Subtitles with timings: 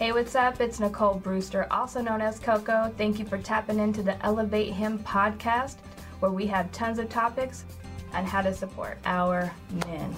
[0.00, 0.62] Hey, what's up?
[0.62, 2.90] It's Nicole Brewster, also known as Coco.
[2.96, 5.76] Thank you for tapping into the Elevate Him podcast,
[6.20, 7.66] where we have tons of topics
[8.14, 9.52] on how to support our
[9.86, 10.16] men.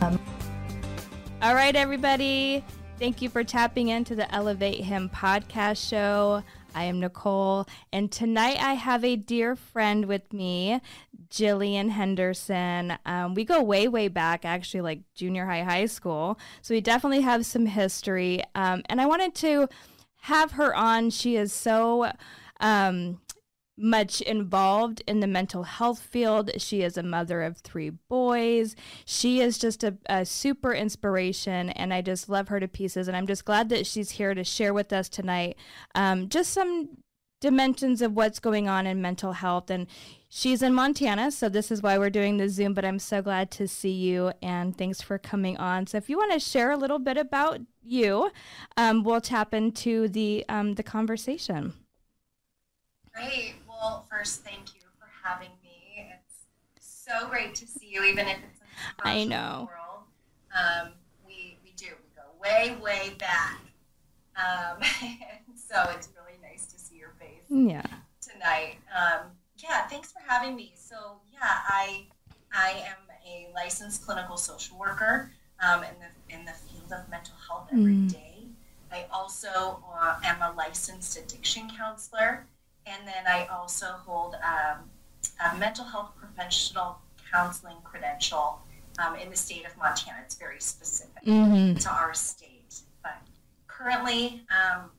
[0.00, 0.18] Um,
[1.42, 2.64] All right, everybody.
[2.98, 6.42] Thank you for tapping into the Elevate Him podcast show.
[6.78, 10.80] I am Nicole, and tonight I have a dear friend with me,
[11.28, 12.96] Jillian Henderson.
[13.04, 16.38] Um, we go way, way back, actually, like junior high, high school.
[16.62, 18.44] So we definitely have some history.
[18.54, 19.68] Um, and I wanted to
[20.20, 21.10] have her on.
[21.10, 22.12] She is so.
[22.60, 23.20] Um,
[23.78, 26.50] much involved in the mental health field.
[26.58, 28.74] She is a mother of three boys.
[29.04, 33.08] She is just a, a, super inspiration, and I just love her to pieces.
[33.08, 35.56] And I'm just glad that she's here to share with us tonight
[35.94, 36.88] um, just some
[37.40, 39.70] dimensions of what's going on in mental health.
[39.70, 39.86] And
[40.28, 42.74] she's in Montana, so this is why we're doing the Zoom.
[42.74, 45.86] But I'm so glad to see you, and thanks for coming on.
[45.86, 48.30] So if you want to share a little bit about you,
[48.76, 51.74] um, we'll tap into the um, the conversation.
[53.14, 53.54] Great.
[53.80, 56.10] Well, first, thank you for having me.
[56.12, 56.46] It's
[56.80, 58.66] so great to see you, even if it's in
[59.04, 59.68] the I know.
[59.70, 60.02] world.
[60.54, 60.92] Um,
[61.26, 61.86] we, we do.
[61.86, 63.60] We go way, way back.
[64.36, 64.82] Um,
[65.54, 67.82] so it's really nice to see your face Yeah.
[68.20, 68.78] tonight.
[68.94, 70.72] Um, yeah, thanks for having me.
[70.76, 72.06] So, yeah, I,
[72.52, 75.30] I am a licensed clinical social worker
[75.64, 78.12] um, in, the, in the field of mental health every Mm.
[78.12, 78.34] day.
[78.90, 82.46] I also uh, am a licensed addiction counselor.
[82.88, 84.78] And then I also hold um,
[85.44, 86.98] a mental health professional
[87.30, 88.60] counseling credential
[88.98, 90.18] um, in the state of Montana.
[90.24, 91.78] It's very specific Mm-hmm.
[91.78, 92.80] to our state.
[93.02, 93.18] But
[93.66, 94.90] currently, um,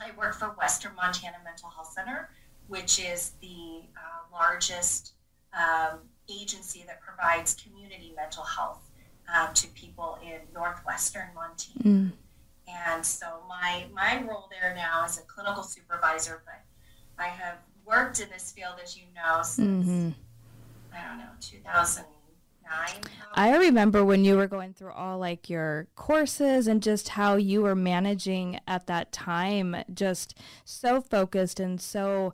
[0.00, 2.30] I work for Western Montana Mental Health Center,
[2.68, 5.12] which is the uh, largest
[5.52, 8.88] um, agency that provides community mental health
[9.34, 11.84] um, to people in northwestern Montana.
[11.84, 12.12] Mm.
[12.68, 16.62] And so my my role there now is a clinical supervisor, but
[17.20, 20.10] I have worked in this field, as you know, since Mm-hmm.
[20.92, 22.06] I don't know 2009.
[23.34, 27.62] I remember when you were going through all like your courses and just how you
[27.62, 32.32] were managing at that time, just so focused and so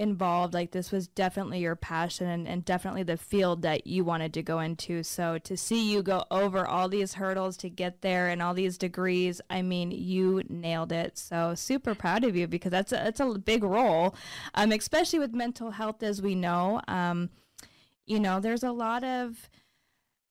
[0.00, 0.54] involved.
[0.54, 4.42] Like this was definitely your passion and, and definitely the field that you wanted to
[4.42, 5.02] go into.
[5.02, 8.78] So to see you go over all these hurdles to get there and all these
[8.78, 11.18] degrees, I mean, you nailed it.
[11.18, 14.14] So super proud of you because that's a, that's a big role,
[14.54, 16.80] um, especially with mental health, as we know.
[16.88, 17.28] Um,
[18.06, 19.50] you know, there's a lot of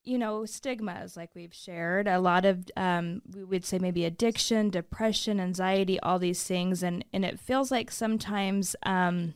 [0.05, 4.69] you know stigmas like we've shared a lot of um, we would say maybe addiction
[4.69, 9.33] depression anxiety all these things and and it feels like sometimes um,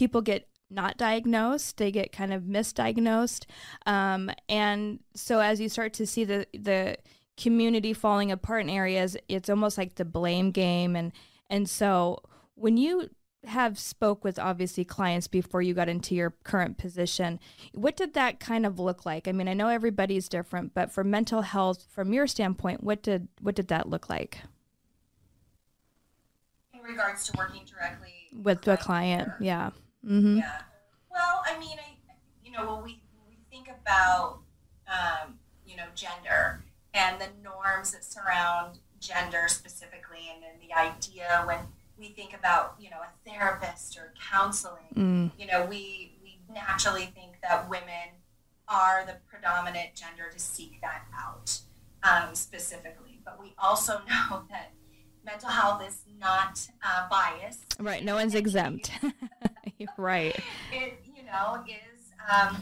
[0.00, 3.44] people get not diagnosed they get kind of misdiagnosed.
[3.84, 6.96] Um, and so as you start to see the the
[7.36, 10.96] community falling apart in areas it's almost like the blame game.
[10.96, 11.12] And
[11.50, 12.20] and so
[12.54, 13.10] when you
[13.44, 17.40] have spoke with obviously clients before you got into your current position
[17.72, 19.28] what did that kind of look like?
[19.28, 23.28] I mean i know everybody's different but for mental health from your standpoint what did
[23.42, 24.38] what did that look like?
[26.72, 29.36] In regards to working directly with the client care.
[29.40, 29.70] yeah
[30.04, 30.60] mm-hmm Yeah.
[31.10, 31.96] Well, I mean, I,
[32.44, 34.38] you know, when we, when we think about,
[34.88, 36.62] um, you know, gender
[36.94, 41.58] and the norms that surround gender specifically, and then the idea when
[41.98, 47.06] we think about, you know, a therapist or counseling, mm, you know, we, we naturally
[47.14, 48.14] think that women
[48.68, 51.58] are the predominant gender to seek that out
[52.02, 53.20] um, specifically.
[53.24, 54.72] But we also know that
[55.24, 57.76] mental health is not uh, biased.
[57.78, 58.90] right no one's exempt
[59.96, 60.38] right.
[60.72, 62.56] It you know is um,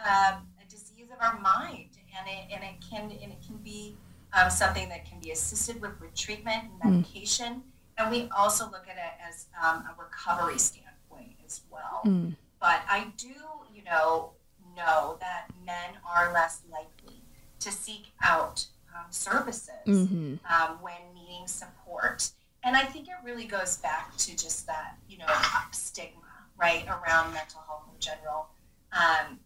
[0.00, 3.96] um, a disease of our mind and it, and it can and it can be
[4.32, 7.62] um, something that can be assisted with with treatment and medication
[7.96, 12.02] and we also look at it as um, a recovery standpoint as well.
[12.04, 13.28] Mm, but i do
[13.74, 14.32] you know
[14.76, 17.22] know that men are less likely
[17.60, 20.34] to seek out um, services mm-hmm.
[20.46, 22.30] um, when needing support.
[22.64, 25.26] And I think it really goes back to just that, you know,
[25.72, 26.22] stigma,
[26.58, 28.48] right, around mental health in general.
[28.92, 29.38] Um,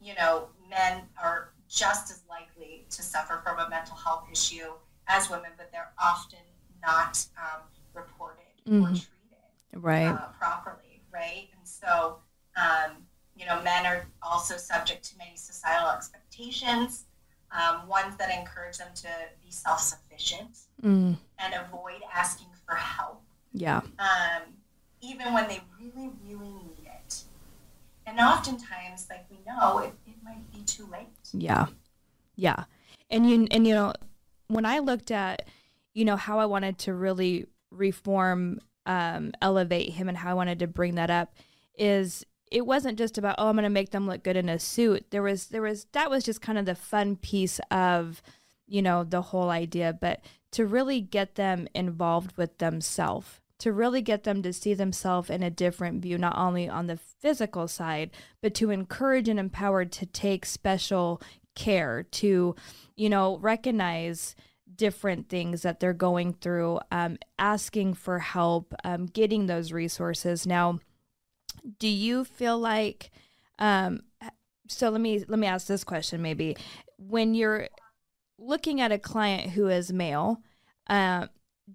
[0.00, 4.72] you know, men are just as likely to suffer from a mental health issue
[5.08, 6.38] as women, but they're often
[6.82, 7.62] not um,
[7.94, 8.88] reported or Mhm.
[8.94, 11.48] treated right uh, properly, right?
[11.56, 12.20] And so,
[12.56, 17.04] um, you know, men are also subject to many societal expectations,
[17.50, 19.08] um, ones that encourage them to
[19.42, 23.22] be self-sufficient mm, and avoid asking for help,
[23.52, 24.42] yeah um,
[25.06, 27.22] even when they really, really need it.
[28.06, 31.08] And oftentimes, like we know, it, it might be too late.
[31.32, 31.66] Yeah.
[32.34, 32.64] Yeah.
[33.10, 33.92] And you and you know,
[34.48, 35.46] when I looked at
[35.96, 40.58] you know, how I wanted to really reform, um, elevate him and how I wanted
[40.58, 41.34] to bring that up
[41.78, 42.22] is
[42.52, 45.04] it wasn't just about oh i'm going to make them look good in a suit
[45.10, 48.22] there was there was that was just kind of the fun piece of
[48.66, 54.02] you know the whole idea but to really get them involved with themselves to really
[54.02, 58.10] get them to see themselves in a different view not only on the physical side
[58.42, 61.20] but to encourage and empower to take special
[61.54, 62.54] care to
[62.96, 64.36] you know recognize
[64.76, 70.46] different things that they're going through um, asking for help um, getting those resources.
[70.46, 70.80] Now
[71.78, 73.10] do you feel like
[73.58, 74.00] um
[74.68, 76.56] so let me let me ask this question maybe.
[76.98, 77.68] When you're
[78.38, 80.42] looking at a client who is male
[80.88, 81.26] uh,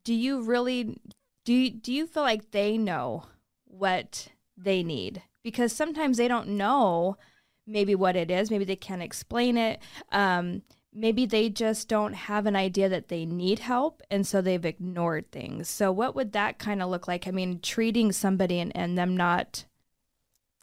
[0.06, 0.98] do you really
[1.44, 3.26] do you, do you feel like they know
[3.66, 4.28] what
[4.58, 7.18] they need because sometimes they don't know
[7.66, 9.80] maybe what it is maybe they can't explain it
[10.12, 10.62] um,
[10.94, 15.32] maybe they just don't have an idea that they need help and so they've ignored
[15.32, 18.98] things so what would that kind of look like i mean treating somebody and, and
[18.98, 19.66] them not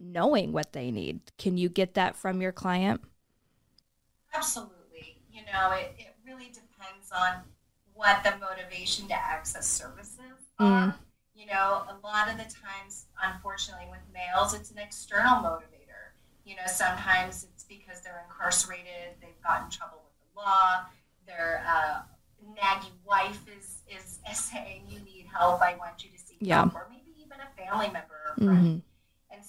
[0.00, 1.20] knowing what they need.
[1.38, 3.02] Can you get that from your client?
[4.34, 5.22] Absolutely.
[5.30, 7.42] You know, it, it really depends on
[7.94, 10.86] what the motivation to access services are.
[10.88, 10.94] Mm.
[11.34, 16.14] You know, a lot of the times, unfortunately, with males, it's an external motivator.
[16.44, 20.84] You know, sometimes it's because they're incarcerated, they've gotten in trouble with the law,
[21.26, 22.00] their uh,
[22.60, 26.62] naggy wife is, is saying, You need help, I want you to seek yeah.
[26.62, 28.58] help, or maybe even a family member or friend.
[28.58, 28.78] Mm-hmm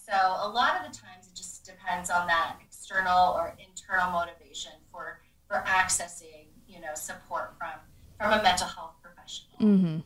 [0.09, 4.71] so a lot of the times it just depends on that external or internal motivation
[4.91, 7.79] for for accessing you know support from
[8.17, 9.57] from a mental health professional.
[9.59, 9.97] Mm-hmm.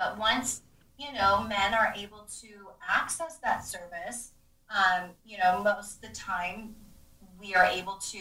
[0.00, 0.62] But once
[0.98, 2.48] you know men are able to
[2.88, 4.32] access that service,
[4.70, 6.74] um, you know most of the time
[7.38, 8.18] we are able to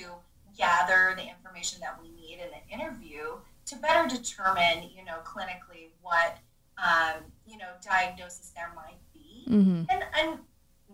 [0.58, 5.88] gather the information that we need in the interview to better determine you know clinically
[6.02, 6.38] what
[6.78, 9.84] um, you know diagnosis there might be mm-hmm.
[9.90, 10.40] and and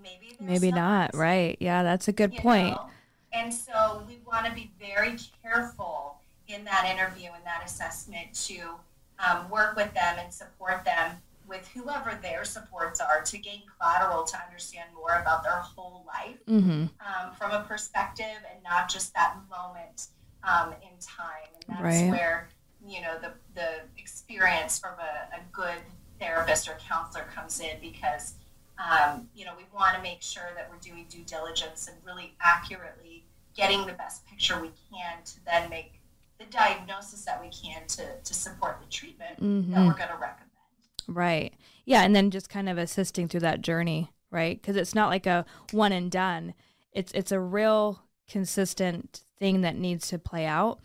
[0.03, 2.89] maybe maybe not right yeah that's a good point know?
[3.33, 8.75] and so we want to be very careful in that interview and that assessment to
[9.19, 11.17] um, work with them and support them
[11.47, 16.37] with whoever their supports are to gain collateral to understand more about their whole life
[16.47, 16.85] mm-hmm.
[17.05, 20.07] um, from a perspective and not just that moment
[20.43, 22.11] um, in time and that's right.
[22.11, 22.49] where
[22.87, 25.77] you know the, the experience from a, a good
[26.19, 28.35] therapist or counselor comes in because
[28.77, 32.33] um, you know, we want to make sure that we're doing due diligence and really
[32.41, 33.25] accurately
[33.55, 36.01] getting the best picture we can to then make
[36.39, 39.71] the diagnosis that we can to, to support the treatment mm-hmm.
[39.71, 40.51] that we're going to recommend.
[41.07, 41.53] Right.
[41.85, 42.01] Yeah.
[42.01, 44.59] And then just kind of assisting through that journey, right?
[44.59, 46.53] Because it's not like a one and done.
[46.91, 50.79] It's it's a real consistent thing that needs to play out.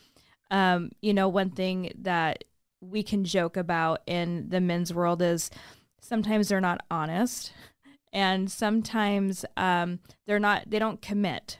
[0.50, 2.44] Um, you know, one thing that
[2.80, 5.50] we can joke about in the men's world is
[6.00, 7.52] sometimes they're not honest
[8.12, 11.58] and sometimes um, they're not they don't commit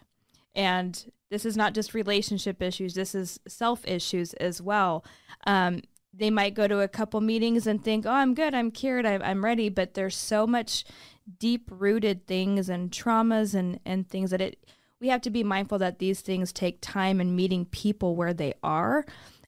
[0.54, 5.04] and this is not just relationship issues this is self issues as well.
[5.46, 5.82] Um,
[6.12, 9.14] they might go to a couple meetings and think oh i'm good i'm cured I,
[9.18, 10.84] i'm ready but there's so much
[11.38, 14.58] deep rooted things and traumas and and things that it
[15.00, 18.54] we have to be mindful that these things take time and meeting people where they
[18.62, 19.06] are.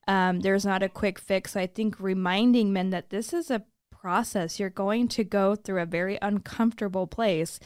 [0.08, 1.54] Um, there's not a quick fix.
[1.54, 4.59] I think reminding men that this is a process.
[4.59, 7.61] You're going to go through a very uncomfortable place,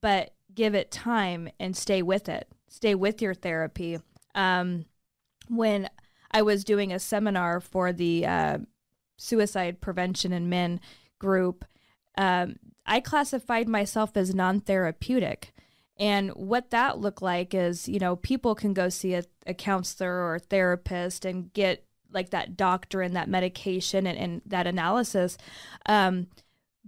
[0.00, 2.48] but give it time and stay with it.
[2.68, 3.98] Stay with your therapy.
[4.34, 4.86] Um,
[5.48, 5.88] when
[6.30, 8.58] I was doing a seminar for the uh,
[9.16, 10.80] suicide prevention in men
[11.18, 11.64] group,
[12.16, 12.56] um,
[12.86, 15.52] I classified myself as non therapeutic.
[15.96, 20.12] And what that looked like is, you know, people can go see a, a counselor
[20.12, 25.36] or a therapist and get like that doctor and that medication and, and that analysis.
[25.86, 26.28] Um,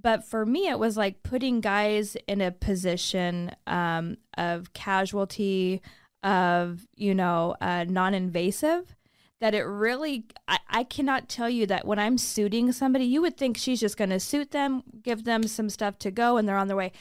[0.01, 5.81] but for me, it was like putting guys in a position um, of casualty,
[6.23, 8.95] of, you know, uh, non invasive.
[9.41, 13.37] That it really, I, I cannot tell you that when I'm suiting somebody, you would
[13.37, 16.57] think she's just going to suit them, give them some stuff to go, and they're
[16.57, 16.93] on their way.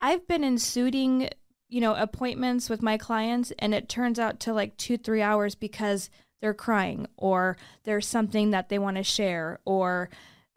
[0.00, 1.28] I've been in suiting,
[1.68, 5.54] you know, appointments with my clients, and it turns out to like two, three hours
[5.54, 6.10] because
[6.40, 10.10] they're crying or there's something that they want to share or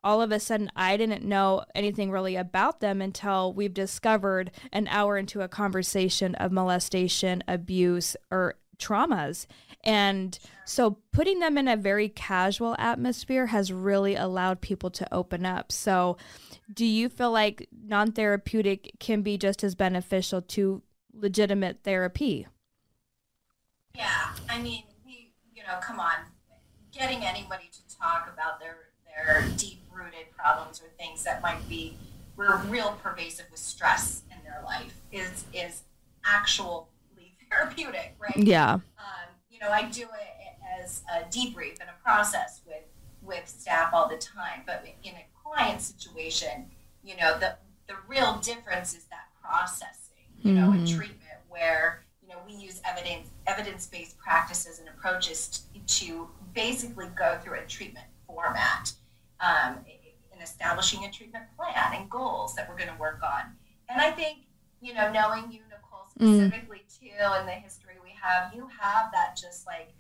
[0.04, 4.88] all of a sudden I didn't know anything really about them until we've discovered an
[4.88, 9.46] hour into a conversation of molestation, abuse, or traumas.
[9.84, 15.46] And so putting them in a very casual atmosphere has really allowed people to open
[15.46, 15.72] up.
[15.72, 16.18] So
[16.74, 20.82] do you feel like non-therapeutic can be just as beneficial to
[21.14, 22.48] legitimate therapy?
[23.96, 26.16] Yeah, I mean, you know, come on,
[26.92, 29.83] getting anybody to talk about their their deep
[30.14, 31.98] rooted problems or things that might be
[32.36, 35.84] were real pervasive with stress in their life is is
[36.26, 36.86] actually
[37.50, 38.36] therapeutic, right?
[38.38, 38.74] Yeah.
[38.74, 42.84] Um, you know, I do it as a debrief and a process with
[43.22, 46.70] with staff all the time, but in a client situation,
[47.04, 47.56] you know, the
[47.88, 50.62] the real difference is that processing, you mm-hmm.
[50.62, 56.00] know, in treatment where you know we use evidence evidence based practices and approaches to,
[56.00, 58.94] to basically go through a treatment format
[59.44, 59.80] um,
[60.44, 63.42] establishing a treatment plan and goals that we're going to work on.
[63.90, 64.40] And I think
[64.84, 66.50] you know, knowing you, Nicole, mm.
[66.50, 67.00] specifically mm.
[67.00, 69.94] too, and the history we have, you have that just like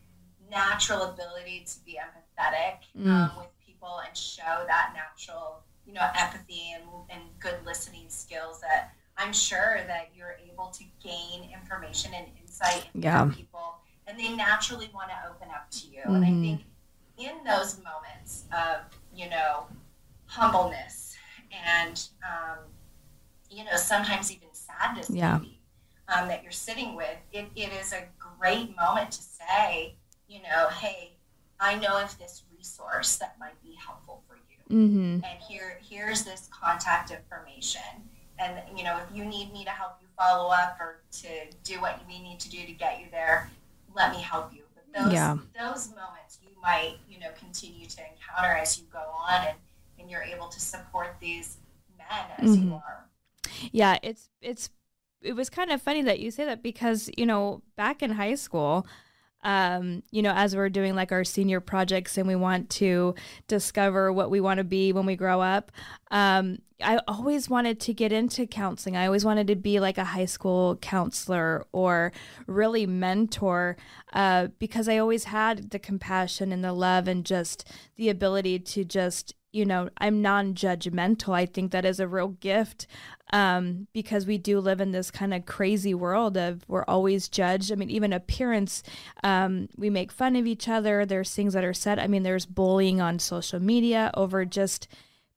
[0.51, 3.07] natural ability to be empathetic mm.
[3.07, 8.59] um, with people and show that natural, you know, empathy and, and good listening skills
[8.59, 13.31] that I'm sure that you're able to gain information and insight into yeah.
[13.33, 15.99] people, and they naturally want to open up to you.
[15.99, 16.15] Mm-hmm.
[16.15, 16.41] And I mm-hmm.
[16.41, 16.61] think
[17.17, 18.81] in those moments of
[19.15, 19.67] you know
[20.33, 21.15] humbleness
[21.67, 22.57] and um,
[23.49, 25.37] you know sometimes even sadness, yeah.
[25.37, 25.59] maybe,
[26.07, 28.03] um, that you're sitting with, it, it is a
[28.39, 29.95] great moment to say,
[30.27, 31.11] you know, hey,
[31.59, 35.23] I know of this resource that might be helpful for you, mm-hmm.
[35.23, 37.81] and here here's this contact information
[38.39, 41.27] and you know if you need me to help you follow up or to
[41.63, 43.49] do what we need to do to get you there
[43.95, 45.37] let me help you but those yeah.
[45.59, 49.57] those moments you might you know continue to encounter as you go on and
[50.03, 51.57] and you're able to support these
[51.97, 52.07] men
[52.37, 52.67] as mm-hmm.
[52.67, 53.07] you are
[53.71, 54.69] yeah it's it's
[55.21, 58.35] it was kind of funny that you say that because you know back in high
[58.35, 58.85] school
[59.43, 63.13] um, you know, as we're doing like our senior projects and we want to
[63.47, 65.71] discover what we want to be when we grow up,
[66.11, 68.97] um, I always wanted to get into counseling.
[68.97, 72.11] I always wanted to be like a high school counselor or
[72.47, 73.77] really mentor
[74.13, 78.85] uh, because I always had the compassion and the love and just the ability to
[78.85, 81.33] just, you know, I'm non judgmental.
[81.33, 82.87] I think that is a real gift
[83.31, 87.71] um, because we do live in this kind of crazy world of we're always judged.
[87.71, 88.83] I mean, even appearance,
[89.23, 91.05] um, we make fun of each other.
[91.05, 91.99] There's things that are said.
[91.99, 94.87] I mean, there's bullying on social media over just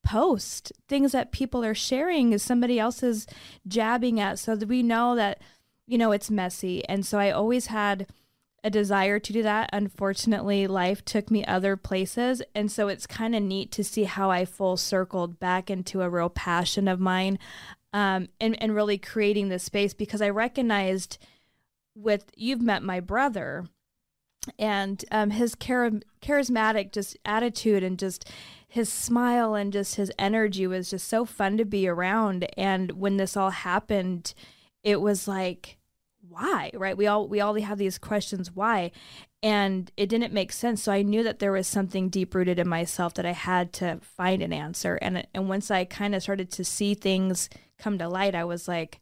[0.02, 3.26] post things that people are sharing is somebody else's
[3.66, 5.40] jabbing at so we know that
[5.84, 8.06] you know it's messy and so i always had
[8.66, 9.70] a desire to do that.
[9.72, 12.42] Unfortunately life took me other places.
[12.52, 16.10] And so it's kind of neat to see how i full circled back into a
[16.10, 17.38] real passion of mine
[17.92, 21.18] um, and, and really creating this space because i recognized
[21.94, 23.66] with you've met my brother
[24.58, 28.28] and um, his char- charismatic just attitude and just
[28.68, 32.46] his smile and just his energy was just so fun to be around.
[32.56, 34.34] And when this all happened
[34.86, 35.78] it was like
[36.36, 36.96] why right?
[36.96, 38.92] We all we all have these questions why?
[39.42, 40.82] And it didn't make sense.
[40.82, 43.98] So i knew that there was something deep rooted in myself that i had to
[44.02, 44.96] find an answer.
[44.96, 48.66] And and once i kind of started to see things come to light i was
[48.66, 49.00] like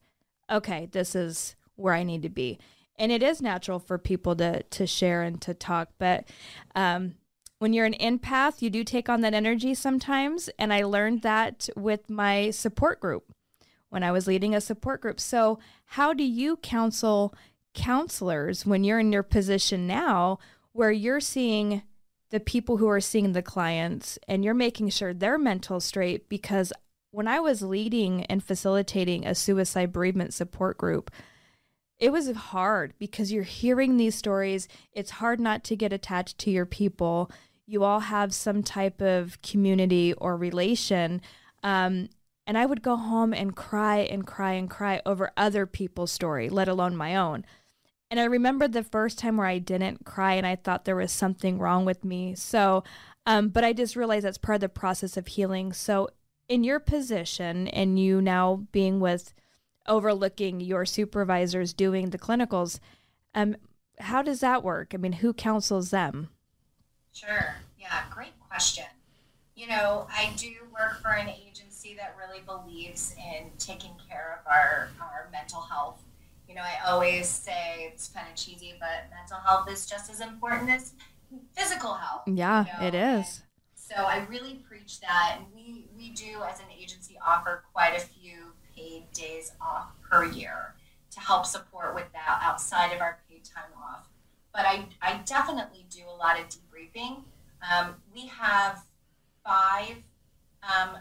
[0.50, 2.59] okay this is where i need to be.
[2.97, 6.25] And it is natural for people to to share and to talk but
[6.75, 7.14] um
[7.61, 10.50] when you're an empath, you do take on that energy sometimes.
[10.59, 13.34] And I learned that with my support group
[13.95, 15.21] when I was leading a support group.
[15.21, 17.33] So, how do you counsel
[17.75, 20.41] counselors when you're in your position now
[20.73, 21.83] where you're seeing
[22.31, 26.29] the people who are seeing the clients and you're making sure they're mental straight?
[26.29, 26.73] Because
[27.13, 31.13] when I was leading and facilitating a suicide bereavement support group,
[31.97, 34.67] it was hard because you're hearing these stories.
[34.93, 37.31] It's hard not to get attached to your people
[37.67, 41.23] you all have some type of community or relation.
[41.63, 42.09] Um,
[42.47, 46.49] and I would go home and cry and cry and cry over other people's story,
[46.49, 47.45] let alone my own.
[48.11, 51.11] And I remember the first time where I didn't cry and I thought there was
[51.11, 52.35] something wrong with me.
[52.35, 52.85] So,
[53.27, 55.73] um, but I just realized that's part of the process of healing.
[55.73, 56.09] So,
[56.47, 59.33] in your position and you now being with
[59.87, 62.79] overlooking your supervisors doing the clinicals,
[63.35, 63.57] um,
[63.99, 64.93] how does that work?
[64.93, 66.29] I mean, who counsels them?
[67.13, 67.57] Sure.
[67.79, 68.85] Yeah, great question.
[69.55, 74.50] You know, I do work for an agency that really believes in taking care of
[74.50, 76.03] our, our mental health.
[76.49, 80.21] You know, I always say it's kind of cheesy, but mental health is just as
[80.21, 80.95] important as
[81.55, 82.23] physical health.
[82.26, 82.87] Yeah, you know?
[82.88, 83.43] it is.
[83.43, 85.37] And so I really preach that.
[85.37, 90.25] And we, we do, as an agency, offer quite a few paid days off per
[90.25, 90.75] year
[91.11, 94.09] to help support with that outside of our paid time off.
[94.53, 97.23] But I, I definitely do a lot of debriefing.
[97.62, 98.85] Um, we have
[99.45, 99.97] five
[100.62, 100.99] um,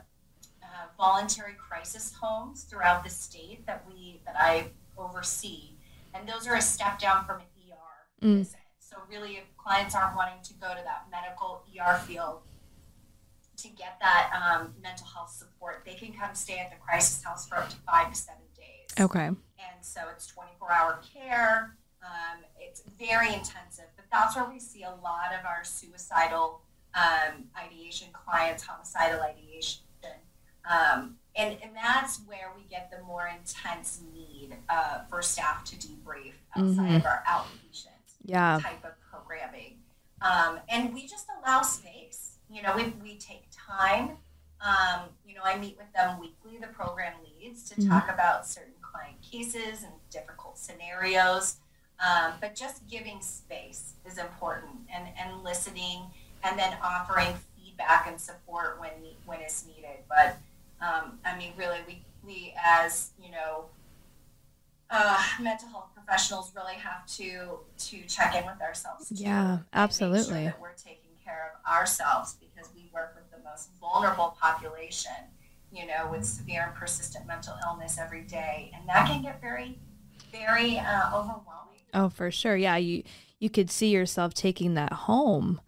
[0.63, 4.67] uh, voluntary crisis homes throughout the state that we that I
[4.97, 5.71] oversee,
[6.13, 8.37] and those are a step down from an ER mm.
[8.39, 8.59] visit.
[8.79, 12.41] So really, if clients aren't wanting to go to that medical ER field,
[13.57, 17.47] to get that um, mental health support, they can come stay at the crisis house
[17.47, 19.03] for up to five to seven days.
[19.03, 19.27] Okay.
[19.27, 19.37] And
[19.81, 21.77] so it's 24 hour care.
[22.03, 26.61] Um, it's very intensive, but that's where we see a lot of our suicidal
[26.93, 29.83] um, ideation clients, homicidal ideation.
[30.69, 35.75] Um, and, and that's where we get the more intense need uh, for staff to
[35.75, 36.95] debrief outside Mhm.
[36.97, 37.89] of our outpatient
[38.23, 38.59] Yeah.
[38.61, 39.79] type of programming.
[40.21, 42.37] Um, and we just allow space.
[42.49, 44.17] You know, we, we take time.
[44.61, 47.89] Um, you know, I meet with them weekly, the program leads, to Mhm.
[47.89, 51.57] talk about certain client cases and difficult scenarios.
[51.99, 56.11] Um, but just giving space is important and, and listening
[56.43, 58.91] and then offering feedback and support when,
[59.25, 60.03] when it's needed.
[60.07, 60.37] But
[60.83, 63.65] um, I mean, really, we, we as, you know,
[64.89, 69.11] uh, mental health professionals really have to to check in with ourselves.
[69.11, 70.23] Yeah, absolutely.
[70.23, 75.11] sure that we're taking care of ourselves because we work with the most vulnerable population,
[75.71, 79.79] you know, with severe and persistent mental illness every day, and that can get very,
[80.31, 81.79] very uh, overwhelming.
[81.93, 82.55] Oh, for sure.
[82.55, 83.03] Yeah, you
[83.39, 85.59] you could see yourself taking that home.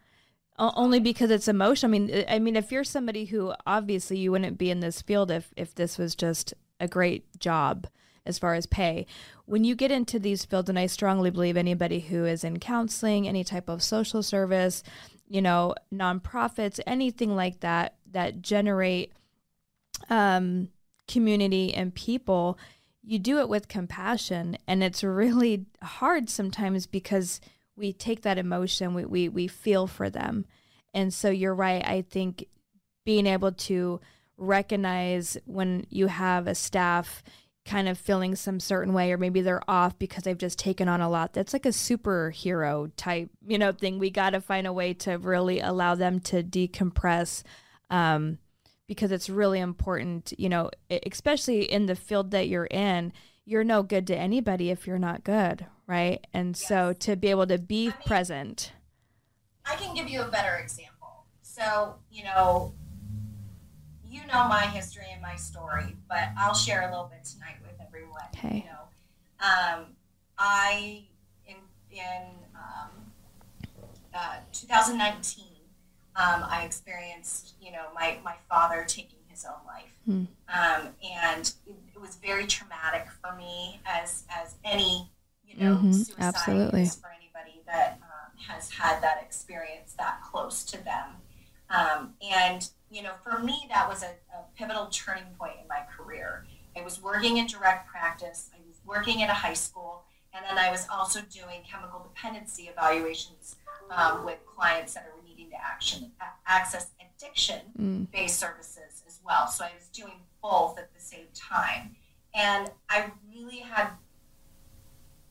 [0.58, 1.90] Only because it's emotional.
[1.90, 5.30] I mean, I mean, if you're somebody who obviously you wouldn't be in this field
[5.30, 7.88] if if this was just a great job
[8.26, 9.06] as far as pay.
[9.46, 13.28] When you get into these fields, and I strongly believe anybody who is in counseling,
[13.28, 14.82] any type of social service,
[15.28, 19.12] you know, nonprofits, anything like that that generate
[20.10, 20.70] um,
[21.08, 22.58] community and people,
[23.04, 24.58] you do it with compassion.
[24.68, 27.40] And it's really hard sometimes because
[27.76, 30.46] we take that emotion, we, we, we feel for them.
[30.94, 31.86] And so you're right.
[31.86, 32.46] I think
[33.06, 34.00] being able to
[34.38, 37.24] recognize when you have a staff
[37.66, 41.02] kind of feeling some certain way or maybe they're off because they've just taken on
[41.02, 44.74] a lot that's like a superhero type you know thing we got to find a
[44.74, 47.42] way to really allow them to decompress
[47.90, 48.38] um,
[48.88, 50.70] because it's really important you know
[51.08, 53.12] especially in the field that you're in
[53.46, 57.46] you're no good to anybody if you're not good right and so to be able
[57.48, 58.72] to be I mean- present
[59.66, 61.26] I can give you a better example.
[61.42, 62.74] So, you know,
[64.08, 67.74] you know my history and my story, but I'll share a little bit tonight with
[67.86, 68.22] everyone.
[68.36, 68.58] Okay.
[68.58, 69.48] You know,
[69.80, 69.86] um,
[70.38, 71.04] I
[71.48, 71.56] in
[71.92, 72.22] in
[72.56, 72.90] um,
[74.14, 75.46] uh, 2019,
[76.16, 79.98] um, I experienced, you know, my my father taking his own life,
[80.48, 81.54] um, and
[82.06, 85.10] was very traumatic for me, as as any
[85.44, 86.84] you know Mhm, suicide absolutely.
[86.84, 91.08] is for anybody that um, has had that experience that close to them.
[91.70, 95.82] Um, and you know, for me, that was a, a pivotal turning point in my
[95.98, 96.46] career.
[96.78, 98.52] I was working in direct practice.
[98.54, 102.64] I was working at a high school, and then I was also doing chemical dependency
[102.64, 103.56] evaluations
[103.90, 106.12] um, with clients that are needing to action
[106.46, 108.48] access addiction-based Mm.
[108.48, 109.48] services as well.
[109.48, 111.96] So I was doing both at the same time,
[112.34, 113.90] and I really had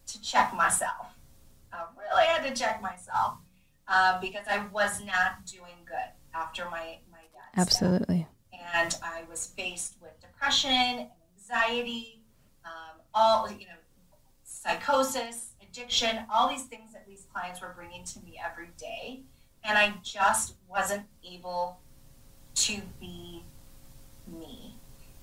[0.06, 1.06] to check myself.
[1.72, 3.34] I really had to check myself
[3.88, 8.26] uh, because I was not doing good after my my dad's death absolutely.
[8.74, 12.20] and I was faced with depression and anxiety,
[12.64, 13.80] um, all you know,
[14.44, 19.22] psychosis, addiction, all these things that these clients were bringing to me every day,
[19.62, 21.78] and I just wasn't able
[22.54, 23.44] to be
[24.26, 24.74] me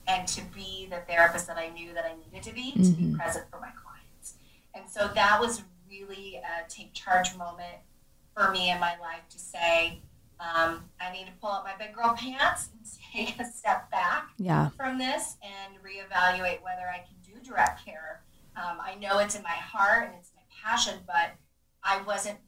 [0.08, 3.04] and to be the therapist that I knew that I needed to be to be
[3.06, 3.18] Mhm.
[3.18, 4.36] present for my clients.
[4.74, 7.78] And so that was really a take charge moment
[8.34, 10.02] for me in my life to say,
[10.40, 12.82] um, I need to pull up my big girl pants and
[13.14, 18.24] take a step back yeah from this and reevaluate whether I can do direct care.
[18.56, 21.36] Um, I know it's in my heart and it's my passion, but
[21.84, 22.40] I wasn't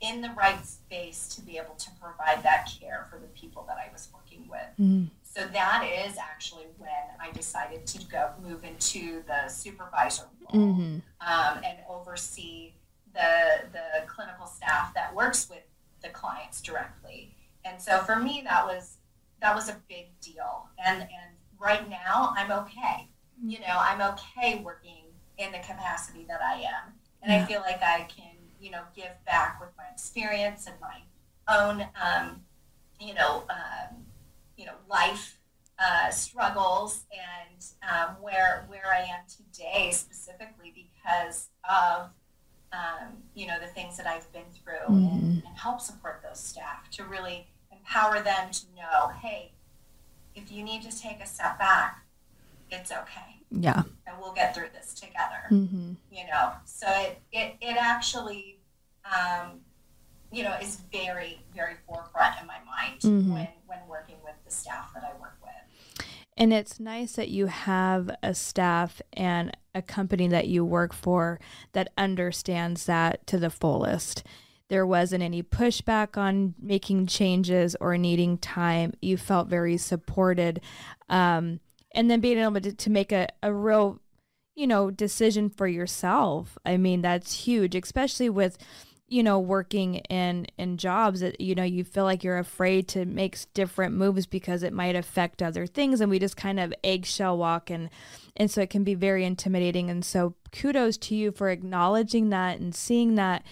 [0.00, 3.76] in the right space to be able to provide that care for the people that
[3.76, 4.70] I was working with.
[4.78, 5.10] Mm.
[5.40, 10.98] So that is actually when I decided to go move into the supervisor role hmm
[11.26, 12.72] um, and oversee
[13.14, 15.62] the the clinical staff that works with
[16.02, 17.34] the clients directly.
[17.64, 18.98] And so for me, that was
[19.40, 20.68] that was a big deal.
[20.84, 23.08] And and right now, I'm okay.
[23.42, 25.04] You know, I'm okay working
[25.38, 27.42] in the capacity that I am, and Yeah.
[27.42, 30.98] I feel like I can you know give back with my experience and my
[31.48, 32.42] own um,
[33.00, 34.04] you know um,
[34.60, 35.38] you know life
[35.78, 42.10] uh, struggles and um, where where I am today specifically because of
[42.72, 46.90] um, you know the things that I've been through and, and help support those staff
[46.90, 49.52] to really empower them to know, hey,
[50.34, 52.04] if you need to take a step back,
[52.70, 53.82] it's okay, yeah.
[54.06, 55.46] And we'll get through this together.
[55.48, 58.58] Hmm you know so it it, it actually
[59.04, 59.60] um,
[60.32, 63.32] you know, is very, very forefront in my mind mm-hmm.
[63.32, 66.06] when, when working with the staff that I work with.
[66.36, 71.38] And it's nice that you have a staff and a company that you work for
[71.72, 74.24] that understands that to the fullest.
[74.68, 78.94] There wasn't any pushback on making changes or needing time.
[79.02, 80.60] You felt very supported.
[81.08, 81.60] Um,
[81.92, 84.00] and then being able to, to make a, a real,
[84.54, 86.56] you know, decision for yourself.
[86.64, 88.56] I mean, that's huge, especially with
[89.10, 93.04] you know working in in jobs that you know you feel like you're afraid to
[93.04, 97.36] make different moves because it might affect other things and we just kind of eggshell
[97.36, 97.90] walk and
[98.36, 102.58] and so it can be very intimidating and so kudos to you for acknowledging that
[102.60, 103.42] and seeing that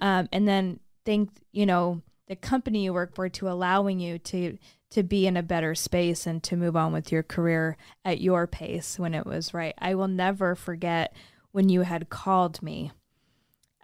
[0.00, 4.58] um, and then thank you know the company you work for to allowing you to
[4.90, 8.46] to be in a better space and to move on with your career at your
[8.46, 9.74] pace when it was right.
[9.78, 11.14] I will never forget
[11.50, 12.92] when you had called me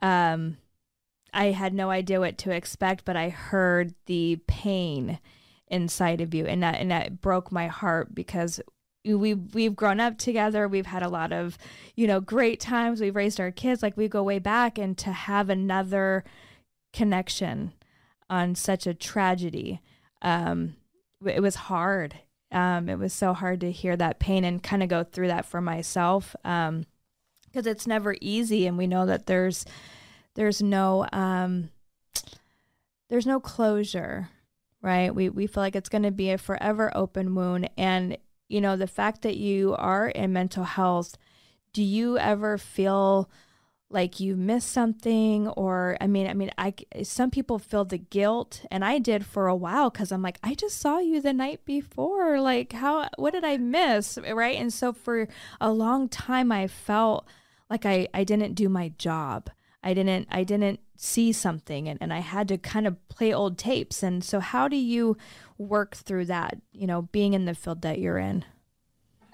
[0.01, 0.57] um
[1.33, 5.19] I had no idea what to expect, but I heard the pain
[5.69, 8.61] inside of you, and that and that broke my heart because
[9.05, 10.69] we we've grown up together.
[10.69, 11.59] We've had a lot of
[11.97, 13.01] you know great times.
[13.01, 16.25] We've raised our kids like we go way back, and to have another
[16.93, 17.73] connection
[18.29, 19.81] on such a tragedy,
[20.21, 20.77] um,
[21.25, 22.17] it was hard.
[22.51, 25.47] Um, it was so hard to hear that pain and kind of go through that
[25.47, 26.85] for myself because um,
[27.55, 29.65] it's never easy, and we know that there's
[30.35, 31.71] there's no um,
[33.09, 34.31] there's no closure,
[34.81, 35.15] right?
[35.15, 38.17] We we feel like it's going to be a forever open wound, and
[38.49, 41.17] you know the fact that you are in mental health.
[41.73, 43.31] Do you ever feel
[43.91, 45.49] like you missed something?
[45.49, 49.47] Or i mean i mean i some people feel the guilt and i did for
[49.49, 52.41] a while because i'm like i just saw you the night before.
[52.41, 54.19] Like how what did i miss?
[54.19, 54.57] Right?
[54.59, 55.29] And so for
[55.61, 57.27] a long time i felt
[57.71, 59.51] like i i didn't do my job
[59.83, 63.59] I didn't I didn't see something and, and I had to kind of play old
[63.59, 64.03] tapes.
[64.03, 65.17] And so how do you
[65.59, 68.45] work through that, you know, being in the field that you're in?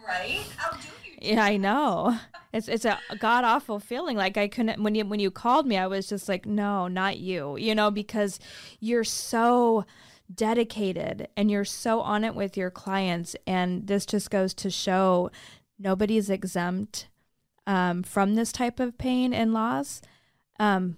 [0.06, 0.46] Right?
[0.56, 0.98] How do you?
[1.20, 2.18] yeah, I know.
[2.52, 4.16] It's it's a god awful feeling.
[4.16, 7.18] Like I couldn't when you when you called me, I was just like, no, not
[7.18, 7.56] you.
[7.58, 8.38] You know, because
[8.80, 9.84] you're so
[10.34, 13.36] dedicated and you're so on it with your clients.
[13.46, 15.30] And this just goes to show
[15.78, 17.08] nobody's exempt
[17.66, 20.00] um, from this type of pain and loss.
[20.58, 20.96] Um,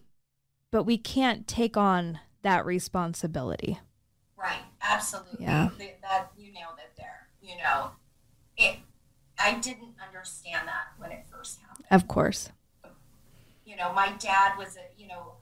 [0.70, 3.78] but we can't take on that responsibility.
[4.36, 4.62] Right.
[4.82, 5.44] Absolutely.
[5.44, 5.70] Yeah.
[6.02, 7.28] That you nailed it there.
[7.42, 7.90] You know,
[8.56, 8.76] it.
[9.38, 11.86] I didn't understand that when it first happened.
[11.90, 12.50] Of course.
[13.64, 15.00] You know, my dad was a.
[15.00, 15.34] You know,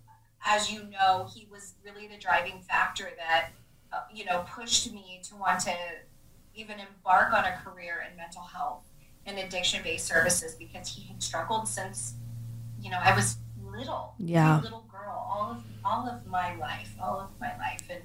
[0.45, 3.51] as you know, he was really the driving factor that,
[3.93, 5.75] uh, you know, pushed me to want to
[6.55, 8.85] even embark on a career in mental health
[9.27, 12.15] and addiction-based services because he had struggled since,
[12.81, 13.37] you know, I was
[13.79, 18.03] little, yeah, little girl, all of all of my life, all of my life, and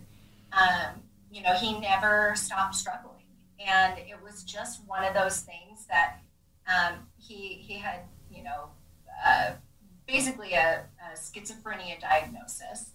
[0.54, 3.26] um, you know, he never stopped struggling,
[3.60, 6.20] and it was just one of those things that
[6.68, 8.70] um, he he had, you know,
[9.26, 9.52] uh,
[10.08, 12.92] basically a, a, schizophrenia diagnosis,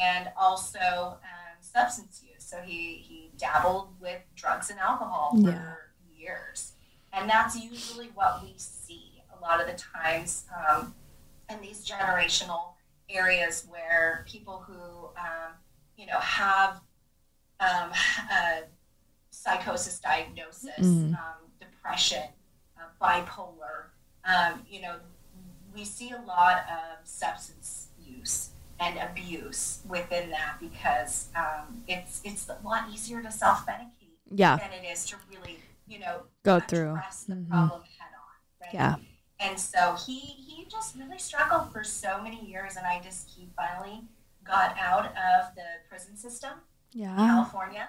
[0.00, 2.44] and also um, substance use.
[2.44, 5.74] So he he dabbled with drugs and alcohol for yeah.
[6.16, 6.72] years,
[7.12, 10.44] and that's usually what we see a lot of the times.
[10.56, 10.94] Um,
[11.50, 12.74] in these generational
[13.08, 15.52] areas where people who um,
[15.96, 16.80] you know have
[17.60, 17.90] um,
[19.30, 21.14] psychosis diagnosis, mm.
[21.14, 22.24] um, depression,
[22.78, 23.92] uh, bipolar,
[24.24, 24.96] um, you know,
[25.74, 32.48] we see a lot of substance use and abuse within that because um, it's it's
[32.48, 34.56] a lot easier to self medicate yeah.
[34.56, 37.50] than it is to really you know go through the mm-hmm.
[37.50, 38.60] problem head on.
[38.60, 38.74] Right?
[38.74, 38.96] Yeah.
[39.42, 43.48] And so he he just really struggled for so many years, and I just he
[43.56, 44.02] finally
[44.44, 46.52] got out of the prison system
[46.92, 47.10] yeah.
[47.12, 47.88] in California,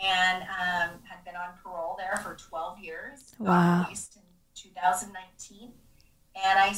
[0.00, 3.34] and um, had been on parole there for 12 years.
[3.38, 3.84] Wow.
[3.84, 4.22] Released in
[4.54, 5.72] 2019,
[6.34, 6.72] and I, uh,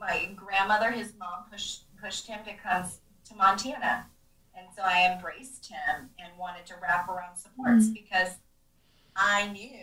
[0.00, 2.84] my grandmother, his mom pushed pushed him to come
[3.28, 4.06] to Montana,
[4.56, 7.92] and so I embraced him and wanted to wrap around supports mm-hmm.
[7.92, 8.34] because
[9.14, 9.78] I knew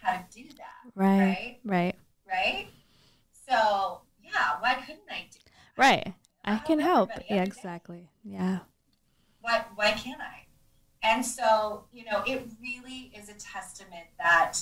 [0.00, 0.92] how to do that.
[0.94, 1.18] Right.
[1.18, 1.58] Right.
[1.64, 1.94] Right.
[2.26, 2.68] Right.
[3.52, 5.38] So yeah, why couldn't I do?
[5.44, 5.82] That?
[5.82, 6.14] Right.
[6.44, 7.10] I, I can help.
[7.28, 8.08] Yeah, exactly.
[8.24, 8.60] Yeah.
[9.40, 10.46] Why why can't I?
[11.02, 14.60] And so, you know, it really is a testament that,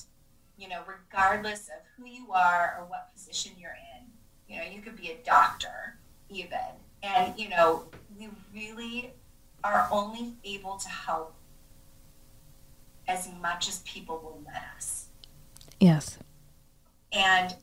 [0.57, 4.07] you know, regardless of who you are or what position you're in,
[4.48, 5.98] you know, you could be a doctor
[6.31, 6.59] even.
[7.03, 7.85] And, you know,
[8.18, 9.12] we really
[9.62, 11.35] are only able to help
[13.07, 15.07] as much as people will let us.
[15.79, 16.18] Yes.
[17.12, 17.55] And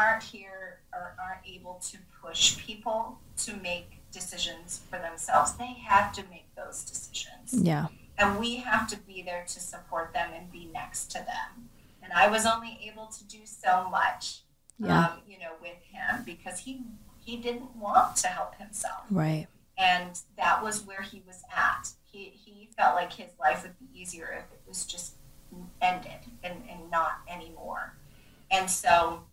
[0.00, 5.52] aren't here or aren't able to push people to make decisions for themselves.
[5.54, 7.52] They have to make those decisions.
[7.54, 7.86] Yeah.
[8.18, 11.68] And we have to be there to support them and be next to them.
[12.02, 14.40] And I was only able to do so much,
[14.78, 15.06] Yeah.
[15.06, 16.82] um, you know, with him because he
[17.22, 19.46] he didn't want to help himself Right.
[19.76, 21.90] and that was where he was at.
[22.02, 25.16] He, he felt like his life would be easier if it was just
[25.82, 27.94] ended and, and not anymore.
[28.50, 29.24] And so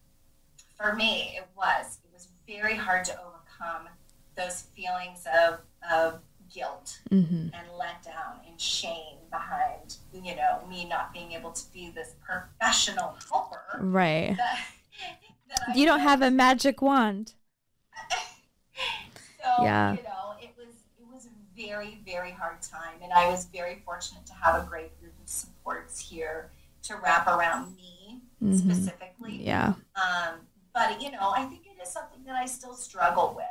[0.77, 1.99] for me, it was.
[2.03, 3.89] It was very hard to overcome
[4.35, 5.59] those feelings of,
[5.91, 6.19] of
[6.53, 7.47] guilt Mm-hmm.
[7.53, 13.17] and letdown and shame behind, you know, me not being able to be this professional
[13.29, 13.61] helper.
[13.79, 14.35] Right.
[14.37, 14.59] That,
[15.67, 17.33] that You don't have a magic wand.
[19.43, 19.93] so Yeah.
[19.93, 23.81] you know it was it was a very very hard time and i was very
[23.85, 26.51] fortunate to have a great group of supports here
[26.83, 28.59] to wrap around me Mhm.
[28.59, 29.73] specifically Yeah.
[29.95, 30.35] um,
[30.77, 33.45] but you know i think it is something that i still struggle with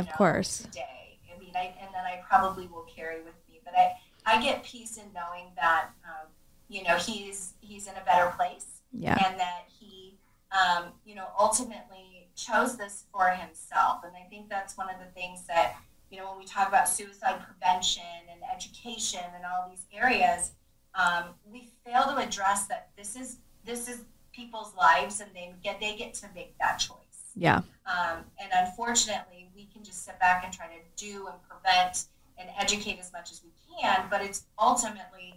[0.00, 0.62] Of know, course.
[0.62, 3.92] today i mean I, and then i probably will carry with me but i
[4.26, 6.26] i get peace in knowing that um,
[6.68, 9.16] you know he's he's in a better place Yeah.
[9.26, 10.18] and that he,
[10.52, 14.02] um, you know, ultimately chose this for himself.
[14.04, 15.76] And I think that's one of the things that,
[16.10, 20.52] you know, when we talk about suicide prevention and education and all these areas,
[20.96, 23.98] um, we fail to address that this is this is
[24.40, 26.96] people's lives, and they get they get to make that choice.
[27.36, 27.58] Yeah.
[27.86, 32.04] Um, and unfortunately, we can just sit back and try to do and prevent
[32.38, 33.50] and educate as much as we
[33.80, 35.34] can, but it's ultimately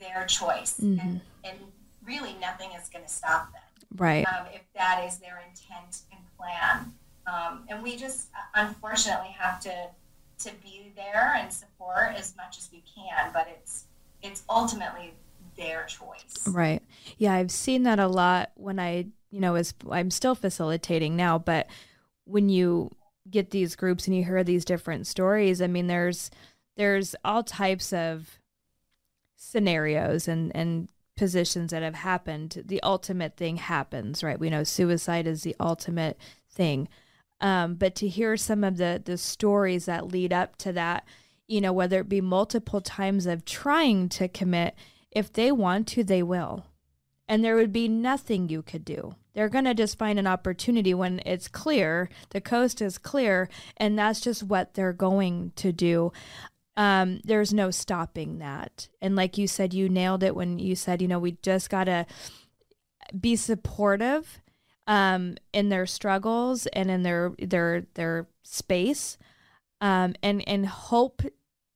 [0.00, 1.58] their choice, and, and
[2.04, 3.62] really nothing is going to stop them
[3.96, 4.26] Right.
[4.26, 6.92] um, if that is their intent and plan.
[7.26, 9.88] Um, and we just uh, unfortunately have to
[10.40, 13.84] to be there and support as much as we can, but it's
[14.22, 15.12] it's ultimately
[15.56, 16.46] their choice.
[16.46, 16.82] Right.
[17.18, 21.38] Yeah, I've seen that a lot when I, you know, as I'm still facilitating now,
[21.38, 21.68] but
[22.24, 22.90] when you
[23.30, 26.30] get these groups and you hear these different stories, I mean there's
[26.76, 28.38] there's all types of
[29.36, 32.62] scenarios and and positions that have happened.
[32.64, 34.38] The ultimate thing happens, right?
[34.38, 36.18] We know suicide is the ultimate
[36.50, 36.88] thing.
[37.40, 41.04] Um, but to hear some of the the stories that lead up to that,
[41.48, 44.74] you know, whether it be multiple times of trying to commit,
[45.12, 46.66] if they want to, they will.
[47.28, 49.14] And there would be nothing you could do.
[49.34, 53.98] They're going to just find an opportunity when it's clear, the coast is clear, and
[53.98, 56.12] that's just what they're going to do.
[56.76, 58.88] Um, there's no stopping that.
[59.00, 61.84] And like you said, you nailed it when you said, you know, we just got
[61.84, 62.06] to
[63.18, 64.40] be supportive
[64.86, 69.16] um, in their struggles and in their their their space,
[69.80, 71.22] um, and and hope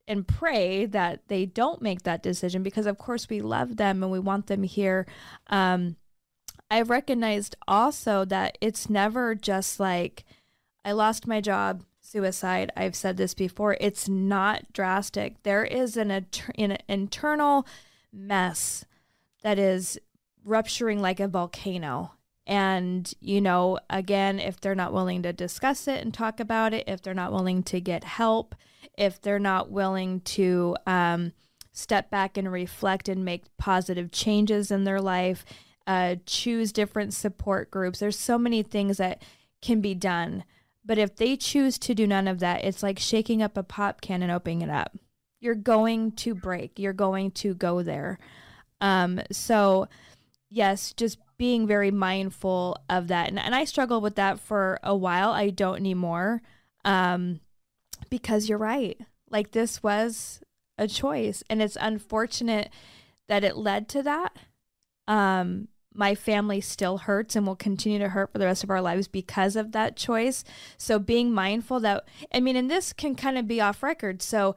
[0.07, 4.11] and pray that they don't make that decision because of course we love them and
[4.11, 5.05] we want them here.
[5.47, 5.97] Um,
[6.69, 10.25] I've recognized also that it's never just like
[10.83, 12.71] I lost my job, suicide.
[12.77, 13.77] I've said this before.
[13.81, 15.43] It's not drastic.
[15.43, 17.67] There is an, an internal
[18.13, 18.85] mess
[19.43, 19.99] that is
[20.45, 22.13] rupturing like a volcano.
[22.45, 26.85] And, you know, again, if they're not willing to discuss it and talk about it,
[26.87, 28.55] if they're not willing to get help,
[28.97, 31.33] if they're not willing to um,
[31.71, 35.45] step back and reflect and make positive changes in their life,
[35.85, 39.21] uh, choose different support groups, there's so many things that
[39.61, 40.43] can be done.
[40.83, 44.01] But if they choose to do none of that, it's like shaking up a pop
[44.01, 44.97] can and opening it up.
[45.39, 46.79] You're going to break.
[46.79, 48.19] You're going to go there.
[48.81, 49.87] Um, so,
[50.49, 53.27] yes, just being very mindful of that.
[53.27, 55.31] And, and I struggled with that for a while.
[55.31, 56.41] I don't anymore
[56.85, 57.41] um,
[58.09, 58.99] because you're right.
[59.29, 60.41] Like, this was
[60.77, 61.43] a choice.
[61.49, 62.69] And it's unfortunate
[63.27, 64.35] that it led to that.
[65.07, 68.81] Um, my family still hurts and will continue to hurt for the rest of our
[68.81, 70.43] lives because of that choice.
[70.77, 74.21] So being mindful that, I mean, and this can kind of be off record.
[74.21, 74.55] So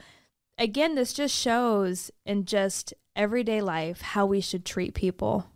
[0.59, 5.47] again, this just shows in just everyday life how we should treat people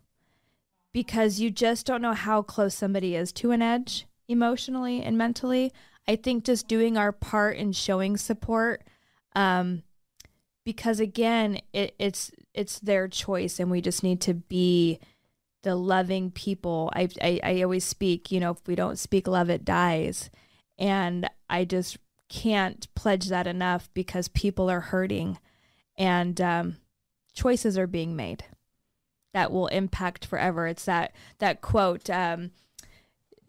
[0.92, 5.70] because you just don't know how close somebody is to an edge emotionally and mentally.
[6.06, 8.82] I think just doing our part and showing support,
[9.34, 9.82] um,
[10.64, 15.00] because again, it, it's it's their choice, and we just need to be
[15.62, 16.90] the loving people.
[16.94, 20.30] I, I I always speak, you know, if we don't speak love, it dies,
[20.78, 25.38] and I just can't pledge that enough because people are hurting,
[25.96, 26.76] and um,
[27.32, 28.44] choices are being made
[29.32, 30.66] that will impact forever.
[30.66, 32.52] It's that that quote, um,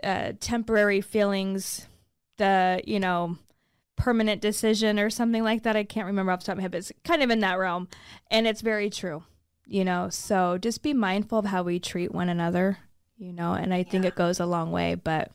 [0.03, 1.87] uh, temporary feelings,
[2.37, 3.37] the you know
[3.95, 5.75] permanent decision or something like that.
[5.75, 7.57] I can't remember off the top of my head, but it's kind of in that
[7.59, 7.87] realm,
[8.29, 9.23] and it's very true.
[9.67, 12.77] You know, so just be mindful of how we treat one another.
[13.17, 14.09] You know, and I think Yeah.
[14.09, 14.95] it goes a long way.
[14.95, 15.31] But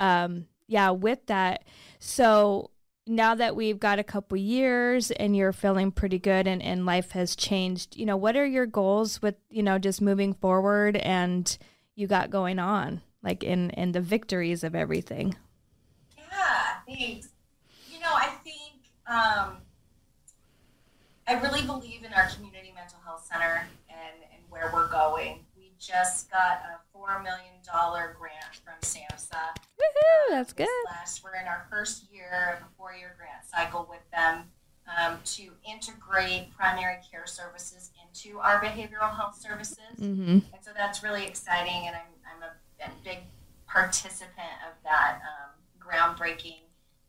[0.00, 1.64] um, yeah, with that,
[1.98, 2.70] so
[3.06, 7.12] now that we've got a couple years and you're feeling pretty good and, and life
[7.12, 11.56] has changed, you know, what are your goals with, you know, just moving forward and
[11.94, 15.34] you got going on, like in, in the victories of everything?
[16.48, 17.28] Yeah, thanks.
[17.90, 19.58] You know, I think um,
[21.26, 25.40] I really believe in our community mental health center and, and where we're going.
[25.56, 29.32] We just got a $4 million grant from SAMHSA.
[29.78, 30.68] Woohoo, that's good.
[30.86, 34.44] Last, we're in our first year of a four-year grant cycle with them
[34.88, 40.00] um, to integrate primary care services into our behavioral health services.
[40.00, 40.30] Mm-hmm.
[40.30, 42.02] And so that's really exciting, and I'm,
[42.36, 43.18] I'm a, a big
[43.66, 45.57] participant of that um,
[45.88, 46.60] groundbreaking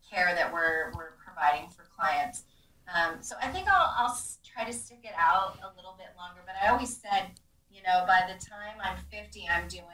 [0.08, 2.44] care that we're, we're providing for clients.
[2.92, 6.40] Um, so I think I'll, I'll try to stick it out a little bit longer,
[6.44, 7.26] but I always said,
[7.70, 9.84] you know, by the time I'm 50, I'm doing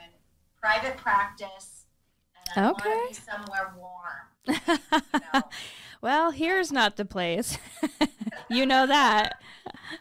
[0.61, 1.85] private practice,
[2.35, 2.89] and I Okay.
[2.89, 4.27] want to be somewhere warm.
[5.13, 5.43] You know?
[6.01, 7.59] well, here's not the place.
[8.49, 9.41] you know that.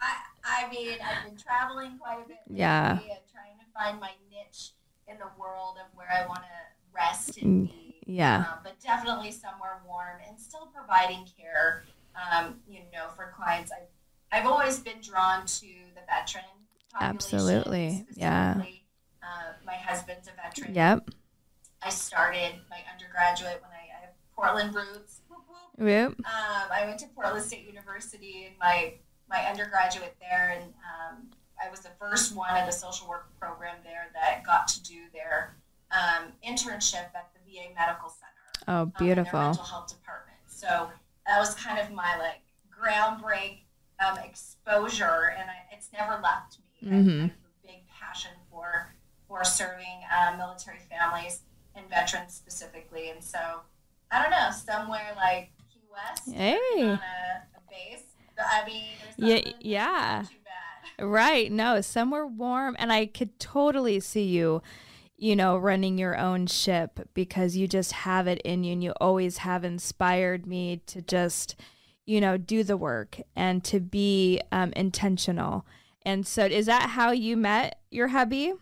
[0.01, 2.37] I, I mean, I've been traveling quite a bit.
[2.49, 2.91] Yeah.
[2.91, 2.99] And
[3.31, 4.71] trying to find my niche
[5.07, 7.95] in the world of where I want to rest and Mm, be.
[8.05, 8.45] Yeah.
[8.51, 11.83] Um, but definitely somewhere warm and still providing care,
[12.15, 13.71] um, you know, for clients.
[13.71, 13.87] I've,
[14.31, 16.43] I've always been drawn to the veteran
[16.93, 17.15] population.
[17.15, 18.05] Absolutely.
[18.15, 18.61] Yeah.
[19.21, 20.75] Uh, my husband's a veteran.
[20.75, 21.09] Yep.
[21.81, 25.21] I started my undergraduate when I, I have Portland roots.
[25.77, 26.11] Yep.
[26.19, 28.93] Um, I went to Portland State University and my
[29.27, 31.27] my undergraduate there, and um,
[31.61, 35.01] I was the first one at the social work program there that got to do
[35.13, 35.55] their
[35.91, 38.34] um, internship at the VA Medical Center.
[38.67, 39.39] Oh, um, beautiful.
[39.39, 40.37] mental health department.
[40.47, 40.89] So
[41.27, 43.59] that was kind of my like groundbreak
[43.99, 46.89] um, exposure, and I, it's never left me.
[46.89, 47.21] I Mhm.
[47.21, 48.93] have a big passion for
[49.27, 51.41] for serving uh, military families
[51.75, 53.61] and veterans specifically, and so
[54.11, 56.91] I don't know somewhere like Key West Hey.
[56.91, 58.03] on a, a base.
[58.37, 60.25] I mean, Yeah, yeah.
[60.99, 61.51] Right.
[61.51, 62.75] No, somewhere warm.
[62.79, 64.61] And I could totally see you,
[65.17, 68.91] you know, running your own ship because you just have it in you and you
[68.99, 71.55] always have inspired me to just,
[72.05, 75.65] you know, do the work and to be um, intentional.
[76.05, 78.53] And so, is that how you met your hubby?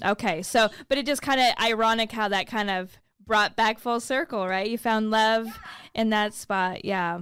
[0.00, 0.10] No.
[0.12, 0.42] Okay.
[0.42, 4.48] So, but it just kind of ironic how that kind of brought back full circle,
[4.48, 4.68] right?
[4.68, 5.46] You found love
[5.94, 6.84] in that spot.
[6.84, 7.20] Yeah.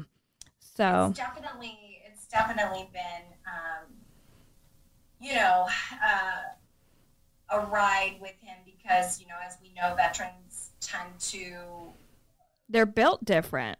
[0.61, 3.93] So, It's definitely it's definitely been um,
[5.21, 6.53] you know uh,
[7.51, 11.93] a ride with him because you know as we know veterans tend to
[12.69, 13.79] they're built different.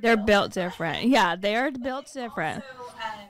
[0.00, 1.04] They're built different.
[1.04, 2.64] Yeah, they are But built different.
[2.80, 3.28] Also, um,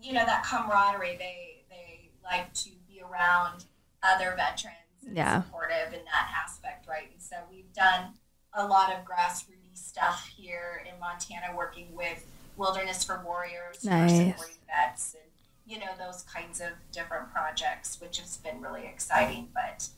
[0.00, 1.16] you know that camaraderie.
[1.18, 3.64] They they like to be around
[4.02, 4.76] other veterans.
[5.06, 5.42] And Yeah.
[5.44, 7.10] Supportive in that aspect, right?
[7.12, 8.14] And so we've done
[8.52, 14.10] a lot of grassroots stuff here in Montana, working with Wilderness for Warriors, Nice.
[14.10, 15.31] supporting vets, and
[15.72, 19.48] you know those kinds of different projects, which has been really exciting.
[19.54, 19.88] But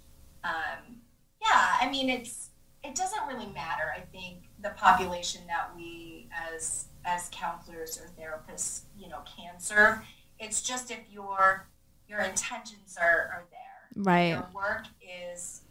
[0.44, 1.00] um,
[1.42, 2.50] yeah, I mean it's
[2.84, 3.92] it doesn't really matter.
[3.96, 9.98] I think the population that we as as counselors or therapists, you know, can serve.
[10.38, 11.66] It's just if your
[12.08, 14.02] your intentions are, are there.
[14.04, 14.28] Right.
[14.30, 14.84] Your work
[15.32, 15.62] is,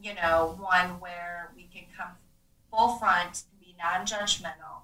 [0.00, 2.10] you know, one where we can come
[2.70, 4.82] full front and be non-judgmental,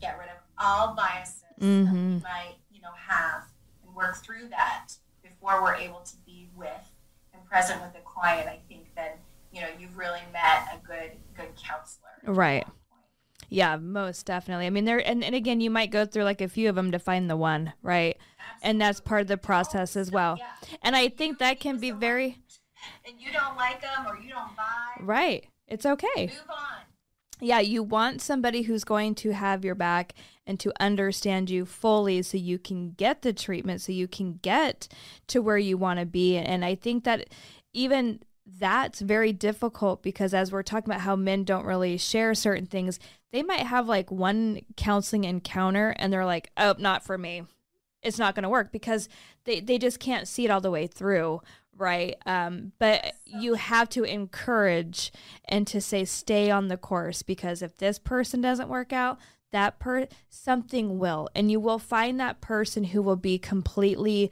[0.00, 2.22] get rid of all biases that we Mhm.
[2.22, 3.44] might, you know, have,
[4.02, 4.88] work through that
[5.22, 6.92] before we're able to be with
[7.32, 8.48] and present with the client.
[8.48, 9.12] I think then,
[9.52, 12.08] you know, you've really met a good good counselor.
[12.24, 12.66] Right.
[13.48, 14.66] Yeah, most definitely.
[14.66, 16.90] I mean, there and, and again, you might go through like a few of them
[16.92, 18.16] to find the one, right?
[18.62, 20.36] And that's part of the process as well.
[20.38, 20.76] Yeah.
[20.82, 22.38] And I think that can be very
[23.06, 25.46] And you don't like them or you don't buy, right.
[25.68, 26.26] It's okay.
[26.26, 26.91] move on.
[27.44, 30.14] Yeah, you want somebody who's going to have your back
[30.46, 34.86] and to understand you fully so you can get the treatment, so you can get
[35.26, 36.36] to where you want to be.
[36.36, 37.30] And I think that
[37.72, 42.66] even that's very difficult because as we're talking about how men don't really share certain
[42.66, 43.00] things,
[43.32, 47.42] they might have like one counseling encounter and they're like, oh, not for me.
[48.02, 49.08] It's not going to work because
[49.44, 51.40] they, they just can't see it all the way through.
[51.76, 52.16] Right.
[52.26, 55.10] Um, but you have to encourage
[55.46, 59.18] and to say, stay on the course because if this person doesn't work out,
[59.52, 64.30] that per something will and you will find that person who will be completely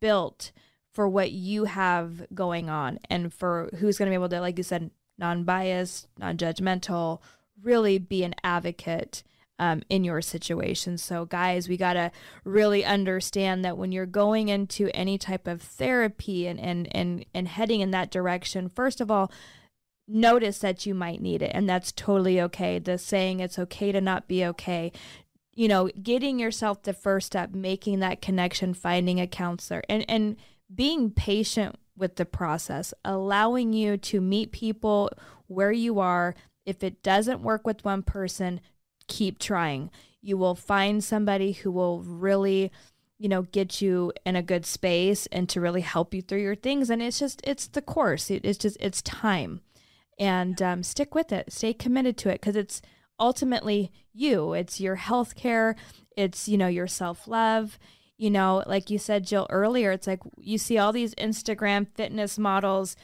[0.00, 0.52] built
[0.92, 4.58] for what you have going on and for who's going to be able to like
[4.58, 7.20] you said non-biased non-judgmental
[7.62, 9.22] really be an advocate
[9.58, 10.98] um, in your situation.
[10.98, 12.10] So guys we got to
[12.44, 17.48] really understand that when you're going into any type of therapy and, and and and
[17.48, 19.30] heading in that direction first of all
[20.06, 22.78] notice that you might need it and that's totally okay.
[22.78, 24.92] The saying it's okay to not be okay.
[25.54, 30.36] You know getting yourself the first step making that connection finding a counselor and and
[30.72, 35.10] being patient with the process allowing you to meet people
[35.48, 36.34] where you are.
[36.64, 38.60] If it doesn't work with one person
[39.08, 39.90] keep trying.
[40.20, 42.70] You will find somebody who will really
[43.18, 46.54] you know get you in a good space and to really help you through your
[46.54, 46.90] things.
[46.90, 48.30] And it's just it's the course.
[48.30, 49.60] It, it's just it's time.
[50.18, 51.52] And um, stick with it.
[51.52, 52.82] Stay committed to it because it's
[53.20, 54.52] ultimately you.
[54.52, 55.76] It's your health care.
[56.16, 57.78] It's you know your self-love.
[58.16, 62.36] You know like you said jill earlier it's like you see all these instagram fitness
[62.36, 62.96] models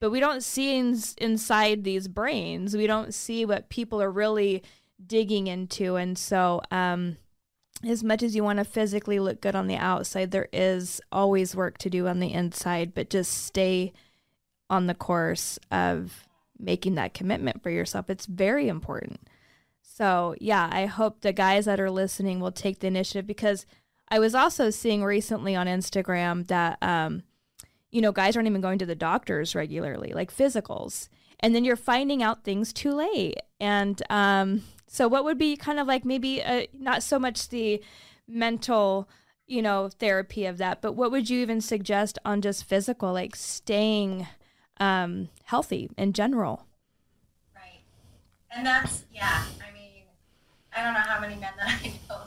[0.00, 2.76] but we don't see in, inside these brains.
[2.76, 4.62] We don't see what people are really
[5.04, 5.96] digging into.
[5.96, 7.16] And so um
[7.84, 11.54] as much as you want to physically look good on the outside there is always
[11.54, 13.92] work to do on the inside but just stay
[14.70, 16.26] on the course of
[16.58, 18.08] making that commitment for yourself.
[18.08, 19.20] It's very important.
[19.82, 23.64] So yeah i hope the guys that are listening will take the initiative because
[24.08, 27.22] i was also seeing recently on instagram that um
[27.90, 31.08] you know guys aren't even going to the doctors regularly like physicals.
[31.40, 33.36] And then you're finding out things too late.
[33.58, 37.48] And um so, what would be kind of like maybe a, uh, not so much
[37.48, 37.82] the
[38.28, 39.08] mental,
[39.46, 43.34] you know, therapy of that, but what would you even suggest on just physical, like
[43.34, 44.26] staying
[44.78, 46.66] um, healthy in general?
[47.54, 47.80] Right.
[48.54, 50.04] And that's, yeah, I mean,
[50.76, 52.22] I don't know how many men that I know,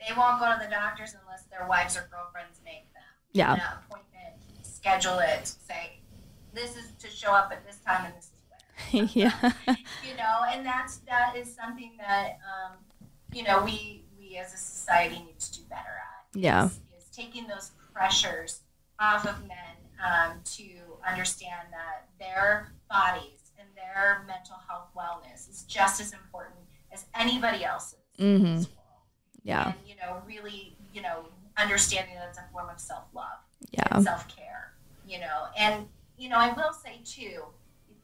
[0.00, 3.02] they won't go to the doctors unless their wives or girlfriends make them.
[3.32, 3.54] Yeah.
[3.54, 6.00] An appointment, schedule it, say,
[6.52, 8.30] this is to show up at this time and this
[8.92, 9.52] yeah.
[9.66, 12.76] you know, and that's that is something that um,
[13.32, 16.40] you know we we as a society need to do better at.
[16.40, 16.66] Yeah.
[16.66, 18.60] Is, is taking those pressures
[18.98, 20.64] off of men um, to
[21.08, 26.56] understand that their bodies and their mental health wellness is just as important
[26.92, 27.98] as anybody else's.
[28.18, 28.62] Mm-hmm.
[29.42, 29.68] Yeah.
[29.68, 31.26] And you know, really, you know,
[31.56, 33.38] understanding that it's a form of self love.
[33.70, 34.00] Yeah.
[34.00, 34.74] Self care.
[35.06, 35.86] You know, and
[36.18, 37.42] you know, I will say too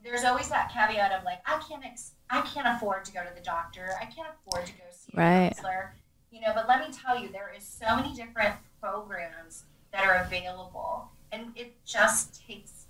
[0.07, 3.31] there's always that caveat of like I can't ex- I can't afford to go to
[3.35, 3.91] the doctor.
[4.01, 5.53] I can't afford to go see a right.
[5.55, 5.95] counselor.
[6.31, 10.25] You know, but let me tell you, there is so many different programs that are
[10.25, 12.87] available, and it just takes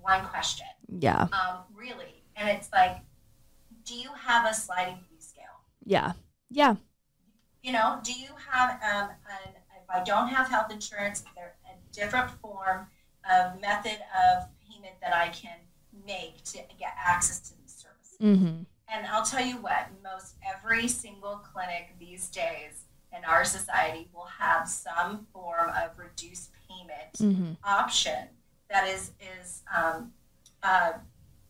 [0.00, 0.66] one question.
[0.98, 1.22] Yeah.
[1.32, 2.98] Um, really, and it's like,
[3.84, 5.44] do you have a sliding fee scale?
[5.84, 6.12] Yeah.
[6.50, 6.76] Yeah.
[7.62, 11.54] You know, do you have um, an, if I don't have health insurance, is there
[11.66, 12.86] a different form
[13.30, 15.56] of method of payment that I can
[16.10, 18.16] make to get access to these services.
[18.20, 18.62] Mm-hmm.
[18.92, 22.84] And I'll tell you what, most every single clinic these days
[23.16, 27.52] in our society will have some form of reduced payment mm-hmm.
[27.64, 28.28] option
[28.68, 30.12] that is is um,
[30.62, 30.92] uh,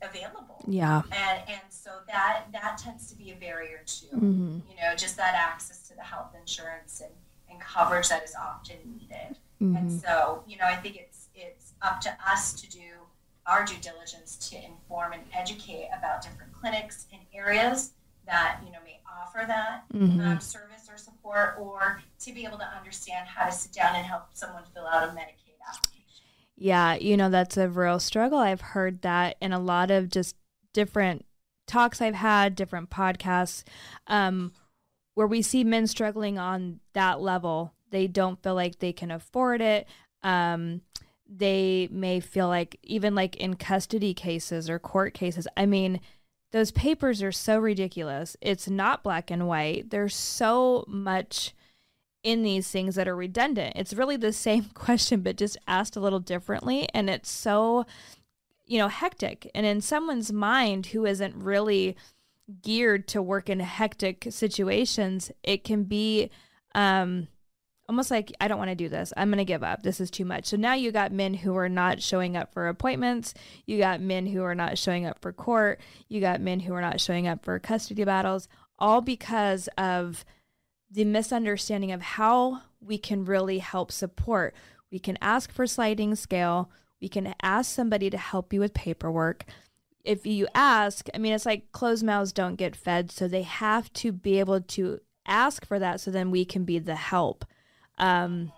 [0.03, 0.65] available.
[0.67, 1.03] Yeah.
[1.13, 4.15] And and so that that tends to be a barrier too.
[4.15, 4.59] Mm-hmm.
[4.69, 7.13] You know, just that access to the health insurance and,
[7.51, 9.37] and coverage that is often needed.
[9.63, 9.77] Mm-hmm.
[9.77, 12.81] And so, you know, I think it's it's up to us to do
[13.51, 17.93] our due diligence to inform and educate about different clinics and areas
[18.27, 20.21] that you know may offer that mm-hmm.
[20.21, 24.07] um, service or support, or to be able to understand how to sit down and
[24.07, 26.25] help someone fill out a Medicaid application.
[26.57, 28.39] Yeah, you know that's a real struggle.
[28.39, 30.37] I've heard that in a lot of just
[30.73, 31.25] different
[31.67, 33.65] talks I've had, different podcasts,
[34.07, 34.53] um,
[35.15, 37.75] where we see men struggling on that level.
[37.91, 39.89] They don't feel like they can afford it.
[40.23, 40.83] Um,
[41.33, 46.01] they may feel like even like in custody cases or court cases i mean
[46.53, 48.37] those papers are so ridiculous.
[48.41, 49.91] It's not black and white.
[49.91, 51.55] There's so much
[52.23, 53.75] in these things that are redundant.
[53.77, 57.87] It's really the same question but just asked a little differently and it's so
[58.67, 59.51] you know hectic.
[59.55, 61.97] And in someone's mind who isn't really
[62.63, 66.29] geared to work in hectic situations it can be
[66.75, 67.29] um
[67.91, 69.13] almost like I don't want to do this.
[69.17, 69.83] I'm going to give up.
[69.83, 70.47] This is too much.
[70.47, 73.35] So now you got men who are not showing up for appointments.
[73.67, 75.81] You got men who are not showing up for court.
[76.09, 78.47] You got men who are not showing up for custody battles,
[78.79, 80.25] all because of
[80.89, 84.55] the misunderstanding of how we can really help support.
[84.93, 86.71] We can ask for sliding scale.
[87.01, 89.47] We can ask somebody to help you with paperwork.
[90.05, 93.11] If you ask, I mean, it's like closed mouths don't get fed.
[93.11, 96.79] So they have to be able to ask for that so then we can be
[96.79, 97.45] the help
[98.01, 98.51] um,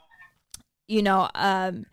[0.88, 1.84] you know, um,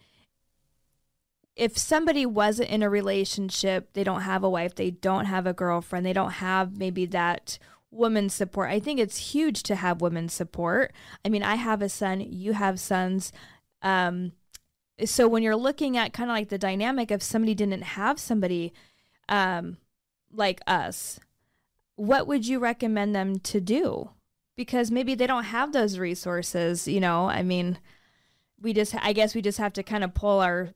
[1.55, 5.53] if somebody wasn't in a relationship, they don't have a wife, they don't have a
[5.53, 7.59] girlfriend, they don't have maybe that
[7.91, 8.69] woman support.
[8.69, 10.93] I think it's huge to have women support.
[11.25, 13.33] I mean, I have a son, you have sons.
[13.81, 14.31] Um,
[15.03, 18.73] so when you're looking at kind of like the dynamic of somebody didn't have somebody,
[19.27, 19.77] um,
[20.31, 21.19] like us,
[21.95, 24.11] what would you recommend them to do?
[24.59, 27.29] Because maybe they don't have those resources, you know.
[27.29, 27.79] I mean,
[28.61, 30.71] we just I guess we just have to kind of pull our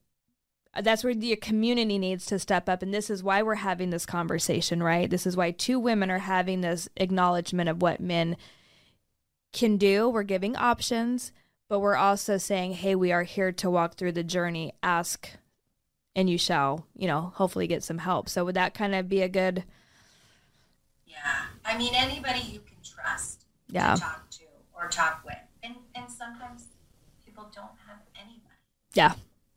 [0.81, 4.05] that's where the community needs to step up and this is why we're having this
[4.05, 5.09] conversation, right?
[5.09, 8.37] This is why two women are having this acknowledgement of what men
[9.51, 10.07] can do.
[10.07, 11.33] We're giving options,
[11.67, 14.71] but we're also saying, "Hey, we are here to walk through the journey.
[14.81, 15.29] Ask
[16.15, 19.21] and you shall, you know, hopefully get some help." So would that kind of be
[19.21, 19.65] a good
[21.05, 21.47] Yeah.
[21.65, 23.42] I mean anybody you can trust
[23.73, 23.95] Yeah.
[23.95, 24.43] to talk to
[24.73, 25.35] or talk with.
[25.63, 26.67] And and sometimes
[27.25, 28.39] people don't have anybody.
[28.93, 29.13] Yeah.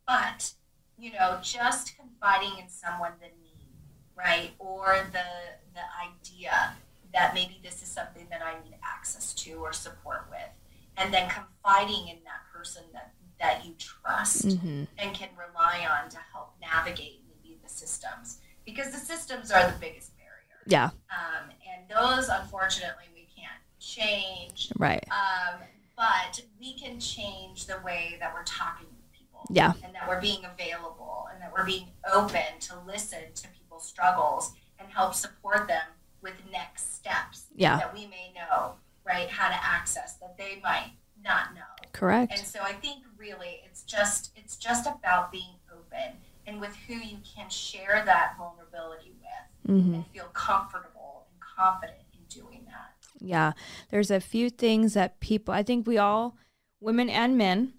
[0.07, 0.53] But,
[0.97, 3.67] you know, just confiding in someone the need,
[4.15, 4.51] right?
[4.59, 5.25] Or the
[5.73, 6.75] the idea
[7.13, 10.49] that maybe this is something that I need access to or support with.
[10.97, 14.83] And then confiding in that person that, that you trust Mm-hmm.
[14.97, 18.39] and can rely on to help navigate maybe the systems.
[18.65, 20.59] Because the systems are the biggest barrier.
[20.65, 20.89] Yeah.
[21.11, 23.05] Um, and those unfortunately
[23.87, 24.71] change.
[24.77, 25.03] Right.
[25.11, 25.59] Um,
[25.95, 29.45] but we can change the way that we're talking to people.
[29.49, 29.73] Yeah.
[29.83, 34.53] And that we're being available and that we're being open to listen to people's struggles
[34.79, 35.83] and help support them
[36.21, 37.77] with next steps Yeah.
[37.77, 38.73] that we may know,
[39.05, 40.91] right, how to access that they might
[41.23, 41.61] not know.
[41.93, 42.33] Correct.
[42.37, 46.93] And so I think really it's just it's just about being open and with who
[46.93, 49.23] you can share that vulnerability with
[49.67, 49.95] Mm-hmm.
[49.95, 52.06] and feel comfortable and confident in doing that.
[53.19, 53.53] Yeah.
[53.89, 56.37] There's a few things that people I think we all
[56.79, 57.73] women and men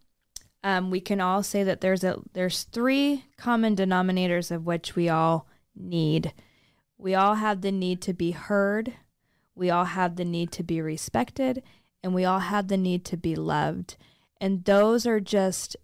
[0.64, 5.08] um, we can all say that there's a there's three common denominators of which we
[5.08, 6.32] all need.
[6.96, 8.94] We all have the need to be heard.
[9.54, 11.62] We all have the need to be respected
[12.02, 13.96] and we all have the need to be loved.
[14.40, 15.76] And those are just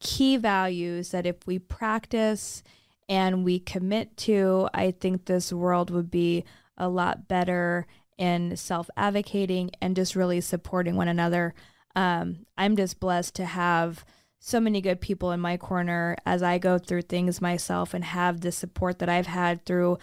[0.00, 2.62] key values that if we practice
[3.08, 6.44] and we commit to, I think this world would be
[6.76, 7.86] a lot better
[8.18, 11.54] in self advocating and just really supporting one another.
[11.96, 14.04] Um, I'm just blessed to have
[14.40, 18.40] so many good people in my corner as I go through things myself and have
[18.40, 19.98] the support that I've had through,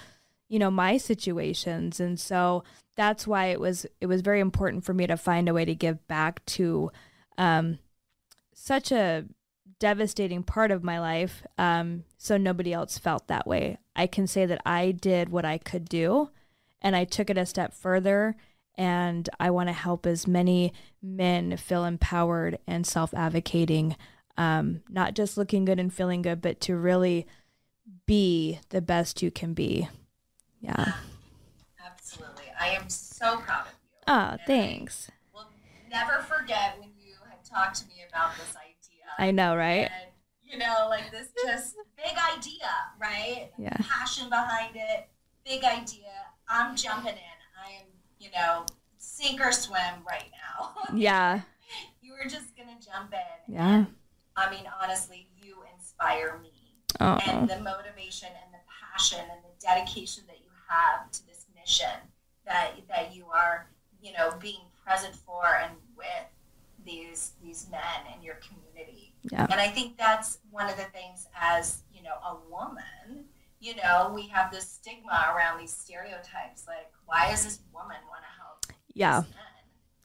[0.50, 2.00] you know, my situations.
[2.00, 2.64] And so
[2.96, 5.76] that's why it was it was very important for me to find a way to
[5.76, 6.92] give back to
[7.38, 7.80] um,
[8.54, 9.26] such a
[9.80, 13.78] devastating part of my life um, so nobody else felt that way.
[13.96, 16.30] I can say that I did what I could do
[16.82, 18.36] and I took it a step further.
[18.78, 23.96] And I want to help as many men feel empowered and self advocating,
[24.38, 27.26] um, not just looking good and feeling good, but to really
[28.06, 29.88] be the best you can be.
[30.60, 30.94] Yeah.
[31.86, 32.46] Absolutely.
[32.60, 34.04] I am so proud of you.
[34.08, 35.10] Oh, I thanks.
[35.34, 35.48] will
[35.90, 39.06] never forget when you had talked to me about this idea.
[39.18, 39.90] I know, right?
[39.90, 40.12] And,
[40.44, 42.70] you know, like this just big idea,
[43.00, 43.52] right?
[43.58, 43.78] Yeah.
[43.82, 45.08] Passion behind it,
[45.46, 46.12] big idea.
[46.50, 47.38] I'm jumping in.
[47.66, 47.86] I am,
[48.20, 48.66] you know,
[48.98, 50.72] sink or swim right now.
[50.96, 51.42] Yeah.
[52.02, 53.54] you were just going to jump in.
[53.56, 53.86] Yeah.
[54.36, 56.52] I mean, honestly, you inspire me.
[57.02, 61.46] Oh, and the motivation and the passion and the dedication that you have to this
[61.54, 61.90] mission
[62.46, 63.68] that that you are
[64.02, 66.08] you know being present for and with
[66.86, 67.82] these these men
[68.16, 69.46] in your community Yeah.
[69.52, 73.26] and i think that's one of the things as you know a woman
[73.60, 78.22] you know we have this stigma around these stereotypes like why does this woman want
[78.22, 79.22] to help yeah.
[79.22, 79.28] men?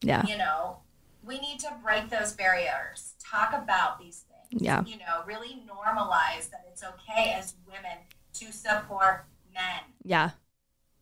[0.02, 0.26] Yeah.
[0.26, 0.78] you know
[1.22, 4.84] we need to break those barriers talk about these things Yeah.
[4.84, 7.98] you know really normalize that it's okay as women
[8.34, 10.30] to support men Yeah.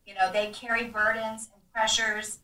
[0.07, 2.39] you know they carry burdens and pressures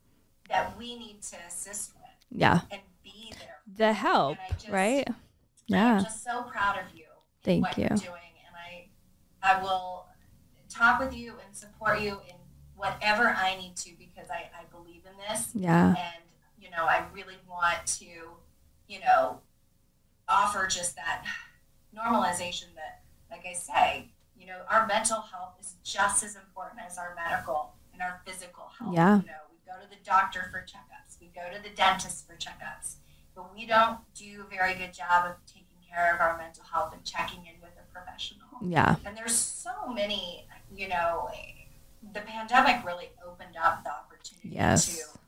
[0.48, 2.60] that we need to assist with Yeah.
[2.70, 5.04] and be there The help, And I just- right?
[5.08, 5.16] i'm
[5.66, 6.00] Yeah.
[6.04, 7.06] just so proud of you
[7.42, 7.84] Thank what you.
[7.88, 8.88] you're doing and i
[9.44, 10.06] i will
[10.68, 12.34] talk with you and support you in
[12.76, 15.88] whatever i need to because i, I believe in this Yeah.
[15.88, 16.24] and
[16.58, 18.06] you know i really want to
[18.88, 19.40] you know
[20.28, 21.24] offer just that
[21.96, 26.98] normalization that like i say you know our mental health is just as important as
[26.98, 29.16] our medical and our physical health Yeah.
[29.20, 32.34] you know we go to the doctor for checkups we go to the dentist for
[32.34, 32.96] checkups
[33.34, 35.36] but we don't do a very good job of
[35.94, 38.96] care of our mental health and checking in with a professional Yeah.
[39.06, 41.28] and there's so many you know
[42.12, 44.96] the pandemic really opened up the opportunity Yes.
[44.96, 45.18] to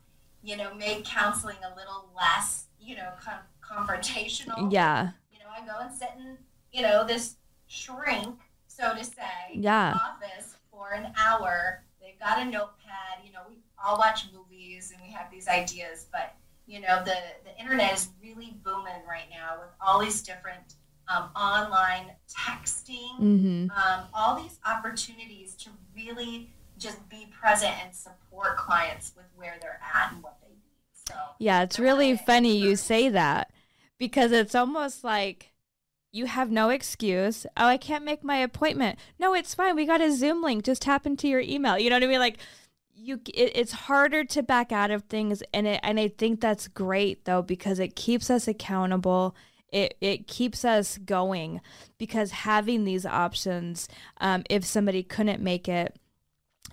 [0.43, 5.11] you know make counseling a little less you know con- confrontational Yeah.
[5.33, 6.37] you know i go and sit in
[6.73, 7.37] you know this
[7.67, 8.37] shrink
[8.67, 9.95] so to say Yeah.
[9.95, 15.01] office for an hour they've got a notepad you know we all watch movies and
[15.07, 16.35] we have these ideas but
[16.67, 20.75] you know the the internet is really booming right now with all these different
[21.09, 23.71] um, online texting Mm-hmm.
[23.71, 29.81] um, all these opportunities to really just be present and support clients with where they're
[29.95, 30.61] at and what they need.
[31.09, 33.51] So yeah, it's really funny you say that
[33.99, 35.53] because it's almost like
[36.13, 37.47] you have no excuse.
[37.57, 38.99] Oh, I can't make my appointment.
[39.19, 39.77] No, it's fine.
[39.77, 40.65] We got a Zoom link.
[40.65, 41.79] Just tap into your email.
[41.79, 42.19] You know what I mean?
[42.19, 42.39] Like
[42.97, 46.69] you, it, it's harder to back out of things, and it, and I think that's
[46.69, 49.37] great though because it keeps us accountable.
[49.71, 51.61] It it keeps us going
[51.99, 53.89] because having these options,
[54.19, 55.99] um, if somebody couldn't make it,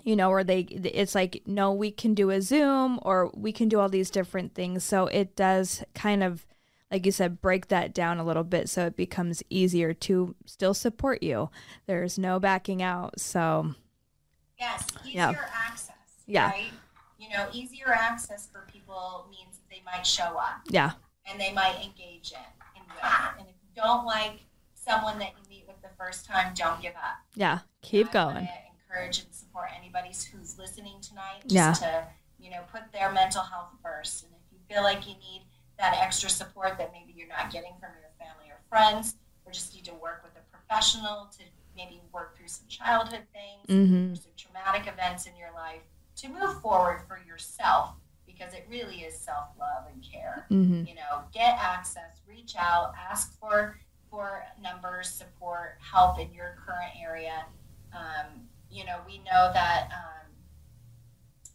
[0.02, 3.68] you know, or they, it's like no, we can do a Zoom or we can
[3.68, 4.82] do all these different things.
[4.84, 6.46] So it does kind of
[6.90, 10.74] like you said, break that down a little bit so it becomes easier to still
[10.74, 11.50] support you.
[11.86, 13.18] There's no backing out.
[13.18, 13.74] So,
[14.60, 15.32] yes, easier yeah.
[15.52, 15.83] access.
[16.26, 16.50] Yeah.
[16.50, 16.72] Right?
[17.18, 20.60] You know, easier access for people means they might show up.
[20.68, 20.92] Yeah.
[21.30, 23.04] And they might engage in, in with.
[23.38, 24.40] And if you don't like
[24.74, 27.18] someone that you meet with the first time, don't give up.
[27.34, 27.60] Yeah.
[27.82, 28.48] Keep going.
[28.94, 31.88] encourage and support anybody who's listening tonight just yeah.
[31.88, 32.06] to,
[32.38, 34.24] you know, put their mental health first.
[34.24, 35.42] And if you feel like you need
[35.78, 39.74] that extra support that maybe you're not getting from your family or friends, or just
[39.74, 41.44] need to work with a professional to
[41.76, 44.14] maybe work through some childhood things, mm-hmm.
[44.14, 45.82] some traumatic events in your life,
[46.16, 47.94] to move forward for yourself
[48.26, 50.46] because it really is self love and care.
[50.50, 50.86] Mm-hmm.
[50.86, 53.78] You know, get access, reach out, ask for
[54.10, 57.44] for numbers, support, help in your current area.
[57.92, 60.30] Um, you know, we know that um,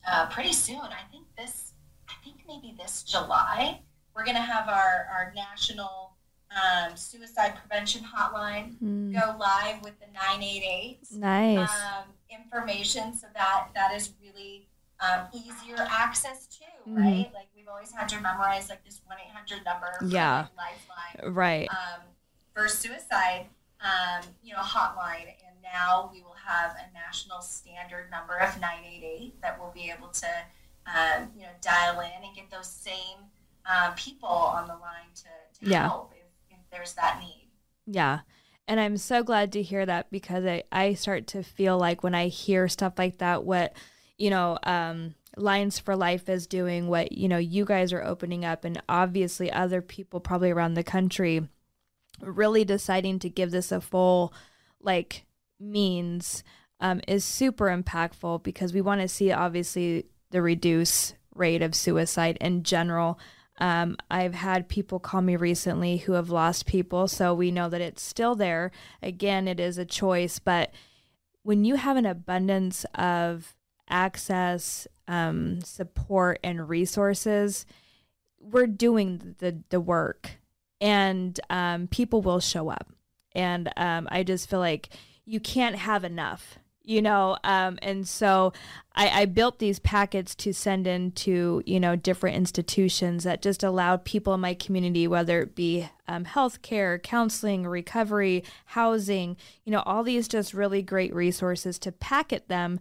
[0.07, 0.77] uh, pretty soon.
[0.77, 1.73] I think this.
[2.09, 3.81] I think maybe this July
[4.19, 6.11] we're going to have our, our national
[6.51, 9.13] um, suicide prevention hotline mm.
[9.13, 11.69] go live with the 988 nice.
[11.69, 13.15] um, information.
[13.15, 14.67] So that that is really
[14.99, 16.97] um, easier access to, mm-hmm.
[16.97, 17.31] right?
[17.33, 20.13] Like we've always had to memorize like this 1 800 number.
[20.13, 20.47] Yeah.
[20.57, 21.33] Lifeline.
[21.33, 21.69] Right.
[21.69, 22.01] Um,
[22.53, 23.45] for suicide,
[23.81, 25.27] um, you know, hotline.
[25.27, 30.09] And now we will have a national standard number of 988 that we'll be able
[30.09, 30.27] to,
[30.87, 33.29] um, you know, dial in and get those same
[33.65, 35.83] uh, people on the line to, to yeah.
[35.83, 36.13] help
[36.71, 37.49] there's that need.
[37.85, 38.19] Yeah.
[38.67, 42.13] And I'm so glad to hear that because I, I start to feel like when
[42.13, 43.73] I hear stuff like that, what,
[44.17, 48.45] you know, um, Lions for Life is doing, what, you know, you guys are opening
[48.45, 51.47] up, and obviously other people probably around the country
[52.21, 54.33] really deciding to give this a full,
[54.81, 55.25] like,
[55.59, 56.43] means
[56.79, 62.37] um, is super impactful because we want to see, obviously, the reduce rate of suicide
[62.39, 63.17] in general.
[63.59, 67.81] Um, I've had people call me recently who have lost people, so we know that
[67.81, 68.71] it's still there.
[69.03, 70.71] Again, it is a choice, but
[71.43, 73.55] when you have an abundance of
[73.89, 77.65] access, um, support, and resources,
[78.39, 80.39] we're doing the the work,
[80.79, 82.87] and um, people will show up.
[83.33, 84.89] And um, I just feel like
[85.25, 88.53] you can't have enough you know um, and so
[88.95, 93.63] I, I, built these packets to send in to you know different institutions that just
[93.63, 99.83] allowed people in my community whether it be um, healthcare counseling recovery housing you know
[99.85, 102.79] all these just really great resources to packet them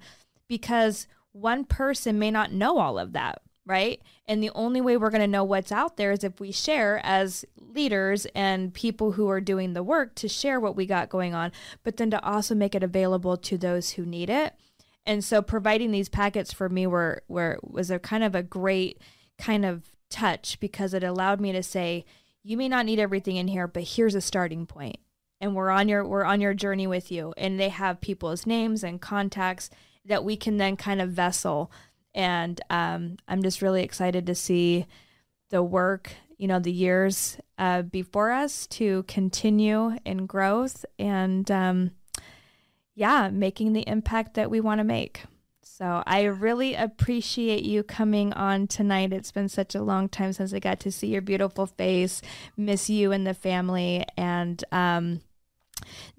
[0.48, 4.00] because one person may not know all of that right?
[4.26, 7.00] And the only way we're going to know what's out there is if we share
[7.04, 11.34] as leaders and people who are doing the work to share what we got going
[11.34, 11.52] on,
[11.84, 14.54] but then to also make it available to those who need it.
[15.04, 19.00] And so providing these packets for me were, were was a kind of a great
[19.38, 22.06] kind of touch because it allowed me to say,
[22.42, 24.96] you may not need everything in here, but here's a starting point.
[25.40, 27.34] And we're on your we're on your journey with you.
[27.36, 29.70] And they have people's names and contacts
[30.04, 31.70] that we can then kind of vessel
[32.14, 34.86] and um, I'm just really excited to see
[35.50, 41.90] the work, you know, the years uh, before us to continue in growth and, um,
[42.94, 45.22] yeah, making the impact that we want to make.
[45.62, 49.12] So I really appreciate you coming on tonight.
[49.12, 52.20] It's been such a long time since I got to see your beautiful face,
[52.56, 55.20] miss you and the family, and um,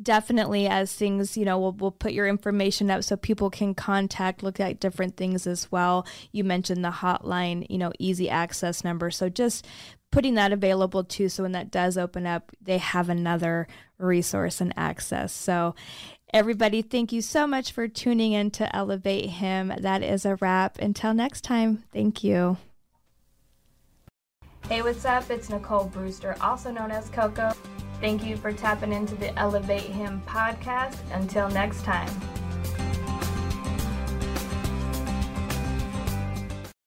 [0.01, 4.43] definitely as things you know we'll, we'll put your information up so people can contact
[4.43, 6.05] look at different things as well.
[6.31, 9.11] You mentioned the hotline you know easy access number.
[9.11, 9.65] So just
[10.11, 13.67] putting that available too so when that does open up they have another
[13.97, 15.31] resource and access.
[15.31, 15.75] So
[16.33, 19.73] everybody thank you so much for tuning in to elevate him.
[19.79, 20.79] That is a wrap.
[20.79, 22.57] Until next time thank you.
[24.67, 25.29] Hey what's up?
[25.31, 27.53] It's nicole brewster also known as coco
[27.99, 30.97] Thank you for tapping into the Elevate Him podcast.
[31.11, 32.09] Until next time.